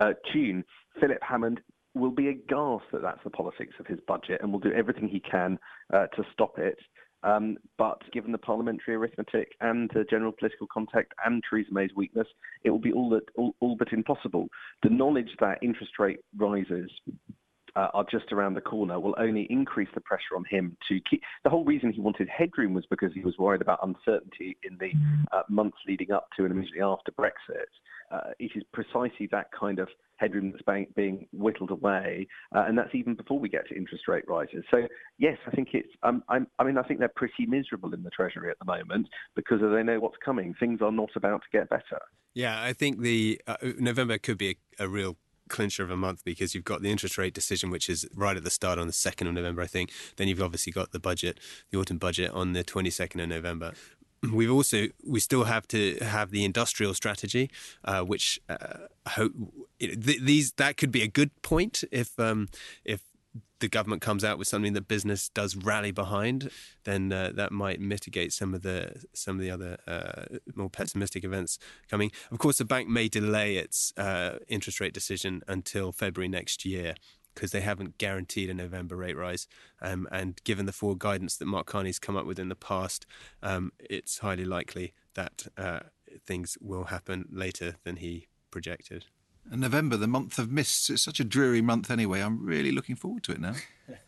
uh, 0.00 0.14
tune. 0.32 0.64
Philip 1.00 1.18
Hammond 1.22 1.60
will 1.94 2.10
be 2.10 2.28
aghast 2.28 2.84
that 2.92 3.02
that's 3.02 3.22
the 3.24 3.30
politics 3.30 3.74
of 3.78 3.86
his 3.86 3.98
budget 4.06 4.40
and 4.42 4.52
will 4.52 4.60
do 4.60 4.72
everything 4.72 5.08
he 5.08 5.20
can 5.20 5.58
uh, 5.92 6.06
to 6.08 6.24
stop 6.32 6.58
it. 6.58 6.78
Um, 7.24 7.56
but 7.78 8.00
given 8.12 8.30
the 8.30 8.38
parliamentary 8.38 8.94
arithmetic 8.94 9.48
and 9.60 9.90
the 9.92 10.04
general 10.08 10.32
political 10.32 10.68
context 10.72 11.12
and 11.24 11.42
Theresa 11.48 11.70
May's 11.72 11.90
weakness, 11.96 12.28
it 12.62 12.70
will 12.70 12.78
be 12.78 12.92
all, 12.92 13.10
that, 13.10 13.24
all, 13.36 13.54
all 13.60 13.76
but 13.76 13.92
impossible. 13.92 14.46
The 14.84 14.90
knowledge 14.90 15.30
that 15.40 15.58
interest 15.62 15.92
rate 15.98 16.20
rises 16.36 16.90
uh, 17.78 17.88
are 17.94 18.04
just 18.10 18.32
around 18.32 18.54
the 18.54 18.60
corner 18.60 18.98
will 18.98 19.14
only 19.18 19.46
increase 19.50 19.88
the 19.94 20.00
pressure 20.00 20.34
on 20.36 20.44
him 20.50 20.76
to 20.88 21.00
keep. 21.08 21.22
The 21.44 21.50
whole 21.50 21.64
reason 21.64 21.92
he 21.92 22.00
wanted 22.00 22.28
headroom 22.28 22.74
was 22.74 22.84
because 22.90 23.12
he 23.14 23.20
was 23.20 23.38
worried 23.38 23.62
about 23.62 23.78
uncertainty 23.82 24.58
in 24.64 24.76
the 24.78 24.90
uh, 25.30 25.42
months 25.48 25.78
leading 25.86 26.10
up 26.10 26.26
to 26.36 26.44
and 26.44 26.52
immediately 26.52 26.82
after 26.82 27.12
Brexit. 27.12 27.70
Uh, 28.10 28.32
it 28.40 28.50
is 28.56 28.64
precisely 28.72 29.28
that 29.30 29.46
kind 29.58 29.78
of 29.78 29.88
headroom 30.16 30.50
that's 30.50 30.88
being 30.96 31.28
whittled 31.32 31.70
away, 31.70 32.26
uh, 32.56 32.64
and 32.66 32.76
that's 32.76 32.94
even 32.94 33.14
before 33.14 33.38
we 33.38 33.48
get 33.48 33.68
to 33.68 33.76
interest 33.76 34.08
rate 34.08 34.24
rises. 34.26 34.64
So 34.70 34.88
yes, 35.18 35.36
I 35.46 35.50
think 35.50 35.68
it's. 35.74 35.90
Um, 36.02 36.24
i 36.28 36.64
mean, 36.64 36.78
I 36.78 36.82
think 36.82 36.98
they're 36.98 37.12
pretty 37.14 37.46
miserable 37.46 37.92
in 37.94 38.02
the 38.02 38.10
Treasury 38.10 38.50
at 38.50 38.58
the 38.58 38.64
moment 38.64 39.08
because 39.36 39.60
they 39.60 39.82
know 39.82 40.00
what's 40.00 40.16
coming. 40.24 40.54
Things 40.58 40.80
are 40.82 40.90
not 40.90 41.10
about 41.14 41.42
to 41.42 41.58
get 41.58 41.68
better. 41.68 42.00
Yeah, 42.34 42.60
I 42.60 42.72
think 42.72 43.00
the 43.00 43.40
uh, 43.46 43.56
November 43.78 44.18
could 44.18 44.38
be 44.38 44.56
a, 44.78 44.84
a 44.84 44.88
real 44.88 45.16
clincher 45.48 45.82
of 45.82 45.90
a 45.90 45.96
month 45.96 46.24
because 46.24 46.54
you've 46.54 46.64
got 46.64 46.82
the 46.82 46.90
interest 46.90 47.18
rate 47.18 47.34
decision, 47.34 47.70
which 47.70 47.88
is 47.88 48.08
right 48.14 48.36
at 48.36 48.44
the 48.44 48.50
start 48.50 48.78
on 48.78 48.86
the 48.86 48.92
2nd 48.92 49.28
of 49.28 49.34
November, 49.34 49.62
I 49.62 49.66
think. 49.66 49.90
Then 50.16 50.28
you've 50.28 50.42
obviously 50.42 50.72
got 50.72 50.92
the 50.92 51.00
budget, 51.00 51.38
the 51.70 51.78
autumn 51.78 51.98
budget 51.98 52.30
on 52.32 52.52
the 52.52 52.64
22nd 52.64 53.22
of 53.22 53.28
November. 53.28 53.72
We've 54.32 54.50
also 54.50 54.88
we 55.06 55.20
still 55.20 55.44
have 55.44 55.68
to 55.68 55.96
have 56.02 56.32
the 56.32 56.44
industrial 56.44 56.92
strategy, 56.92 57.50
uh, 57.84 58.02
which 58.02 58.40
uh, 58.48 58.88
hope 59.10 59.32
th- 59.78 60.20
these 60.20 60.52
that 60.52 60.76
could 60.76 60.90
be 60.90 61.02
a 61.02 61.06
good 61.06 61.30
point 61.42 61.84
if 61.92 62.18
um, 62.18 62.48
if 62.84 63.00
the 63.60 63.68
government 63.68 64.02
comes 64.02 64.24
out 64.24 64.38
with 64.38 64.48
something 64.48 64.72
that 64.74 64.88
business 64.88 65.28
does 65.28 65.56
rally 65.56 65.90
behind, 65.90 66.50
then 66.84 67.12
uh, 67.12 67.32
that 67.34 67.52
might 67.52 67.80
mitigate 67.80 68.32
some 68.32 68.54
of 68.54 68.62
the 68.62 69.04
some 69.14 69.36
of 69.36 69.42
the 69.42 69.50
other 69.50 69.78
uh, 69.86 70.38
more 70.54 70.70
pessimistic 70.70 71.24
events 71.24 71.58
coming. 71.90 72.10
Of 72.30 72.38
course, 72.38 72.58
the 72.58 72.64
bank 72.64 72.88
may 72.88 73.08
delay 73.08 73.56
its 73.56 73.92
uh, 73.96 74.38
interest 74.48 74.80
rate 74.80 74.94
decision 74.94 75.42
until 75.48 75.92
February 75.92 76.28
next 76.28 76.64
year 76.64 76.94
because 77.34 77.52
they 77.52 77.60
haven't 77.60 77.98
guaranteed 77.98 78.50
a 78.50 78.54
November 78.54 78.96
rate 78.96 79.16
rise. 79.16 79.46
Um, 79.80 80.08
and 80.10 80.42
given 80.42 80.66
the 80.66 80.72
forward 80.72 80.98
guidance 80.98 81.36
that 81.36 81.46
Mark 81.46 81.66
Carney's 81.66 82.00
come 82.00 82.16
up 82.16 82.26
with 82.26 82.38
in 82.38 82.48
the 82.48 82.56
past, 82.56 83.06
um, 83.44 83.70
it's 83.78 84.18
highly 84.18 84.44
likely 84.44 84.92
that 85.14 85.46
uh, 85.56 85.80
things 86.26 86.58
will 86.60 86.84
happen 86.84 87.26
later 87.30 87.76
than 87.84 87.96
he 87.96 88.26
projected. 88.50 89.04
And 89.50 89.60
November, 89.60 89.96
the 89.96 90.06
month 90.06 90.38
of 90.38 90.50
mists. 90.50 90.90
It's 90.90 91.02
such 91.02 91.20
a 91.20 91.24
dreary 91.24 91.62
month 91.62 91.90
anyway. 91.90 92.20
I'm 92.20 92.44
really 92.44 92.70
looking 92.70 92.96
forward 92.96 93.22
to 93.24 93.32
it 93.32 93.40
now. 93.40 93.54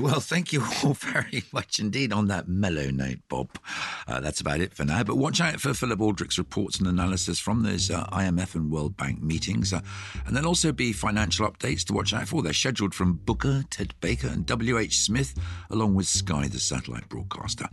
Well, 0.00 0.20
thank 0.20 0.52
you 0.52 0.64
all 0.82 0.94
very 0.94 1.44
much 1.52 1.78
indeed 1.78 2.10
on 2.10 2.28
that 2.28 2.48
mellow 2.48 2.90
note, 2.90 3.18
Bob. 3.28 3.58
Uh, 4.06 4.18
that's 4.20 4.40
about 4.40 4.60
it 4.60 4.72
for 4.72 4.84
now. 4.84 5.02
But 5.02 5.16
watch 5.16 5.42
out 5.42 5.60
for 5.60 5.74
Philip 5.74 6.00
Aldrick's 6.00 6.38
reports 6.38 6.78
and 6.78 6.88
analysis 6.88 7.38
from 7.38 7.62
those 7.62 7.90
uh, 7.90 8.06
IMF 8.06 8.54
and 8.54 8.70
World 8.70 8.96
Bank 8.96 9.22
meetings. 9.22 9.74
Uh, 9.74 9.80
and 10.26 10.34
there'll 10.34 10.48
also 10.48 10.72
be 10.72 10.92
financial 10.94 11.46
updates 11.46 11.84
to 11.84 11.92
watch 11.92 12.14
out 12.14 12.28
for. 12.28 12.42
They're 12.42 12.54
scheduled 12.54 12.94
from 12.94 13.20
Booker, 13.24 13.62
Ted 13.68 13.94
Baker, 14.00 14.28
and 14.28 14.46
W.H. 14.46 15.00
Smith, 15.00 15.38
along 15.70 15.94
with 15.94 16.06
Sky, 16.06 16.48
the 16.48 16.58
satellite 16.58 17.08
broadcaster. 17.10 17.68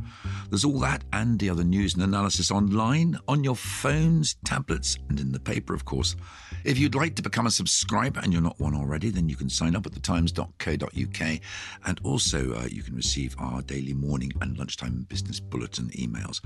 There's 0.49 0.65
all 0.65 0.79
that 0.79 1.05
and 1.13 1.39
the 1.39 1.49
other 1.49 1.63
news 1.63 1.93
and 1.93 2.03
analysis 2.03 2.51
online, 2.51 3.17
on 3.27 3.43
your 3.43 3.55
phones, 3.55 4.35
tablets, 4.43 4.97
and 5.07 5.19
in 5.19 5.31
the 5.31 5.39
paper, 5.39 5.73
of 5.73 5.85
course. 5.85 6.17
If 6.65 6.79
you'd 6.79 6.95
like 6.95 7.15
to 7.15 7.21
become 7.21 7.45
a 7.45 7.51
subscriber 7.51 8.19
and 8.21 8.33
you're 8.33 8.41
not 8.41 8.59
one 8.59 8.75
already, 8.75 9.11
then 9.11 9.29
you 9.29 9.35
can 9.35 9.49
sign 9.49 9.75
up 9.75 9.85
at 9.85 9.93
thetimes.co.uk 9.93 11.39
and 11.85 11.99
also, 12.03 12.53
uh, 12.55 12.67
you 12.69 12.83
can 12.83 12.95
receive 12.95 13.35
our 13.39 13.61
daily 13.61 13.93
morning 13.93 14.31
and 14.41 14.57
lunchtime 14.57 15.05
business 15.07 15.39
bulletin 15.39 15.89
emails. 15.89 16.41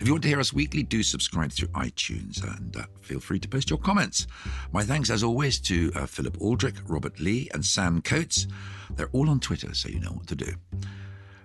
If 0.00 0.06
you 0.06 0.12
want 0.12 0.22
to 0.24 0.28
hear 0.28 0.40
us 0.40 0.52
weekly, 0.52 0.82
do 0.82 1.02
subscribe 1.02 1.52
through 1.52 1.68
iTunes 1.68 2.42
and 2.42 2.76
uh, 2.76 2.82
feel 3.00 3.20
free 3.20 3.38
to 3.38 3.48
post 3.48 3.70
your 3.70 3.78
comments. 3.78 4.26
My 4.72 4.82
thanks, 4.82 5.10
as 5.10 5.22
always, 5.22 5.60
to 5.60 5.92
uh, 5.94 6.06
Philip 6.06 6.36
Aldrick, 6.38 6.76
Robert 6.86 7.20
Lea, 7.20 7.48
and 7.54 7.64
Sam 7.64 8.02
Coates. 8.02 8.46
They're 8.96 9.10
all 9.12 9.30
on 9.30 9.40
Twitter, 9.40 9.74
so 9.74 9.88
you 9.88 10.00
know 10.00 10.10
what 10.10 10.26
to 10.26 10.36
do. 10.36 10.52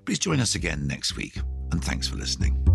Please 0.06 0.20
join 0.20 0.40
us 0.40 0.56
again 0.56 0.88
next 0.88 1.16
week, 1.16 1.38
and 1.72 1.84
thanks 1.84 2.08
for 2.08 2.16
listening. 2.16 2.75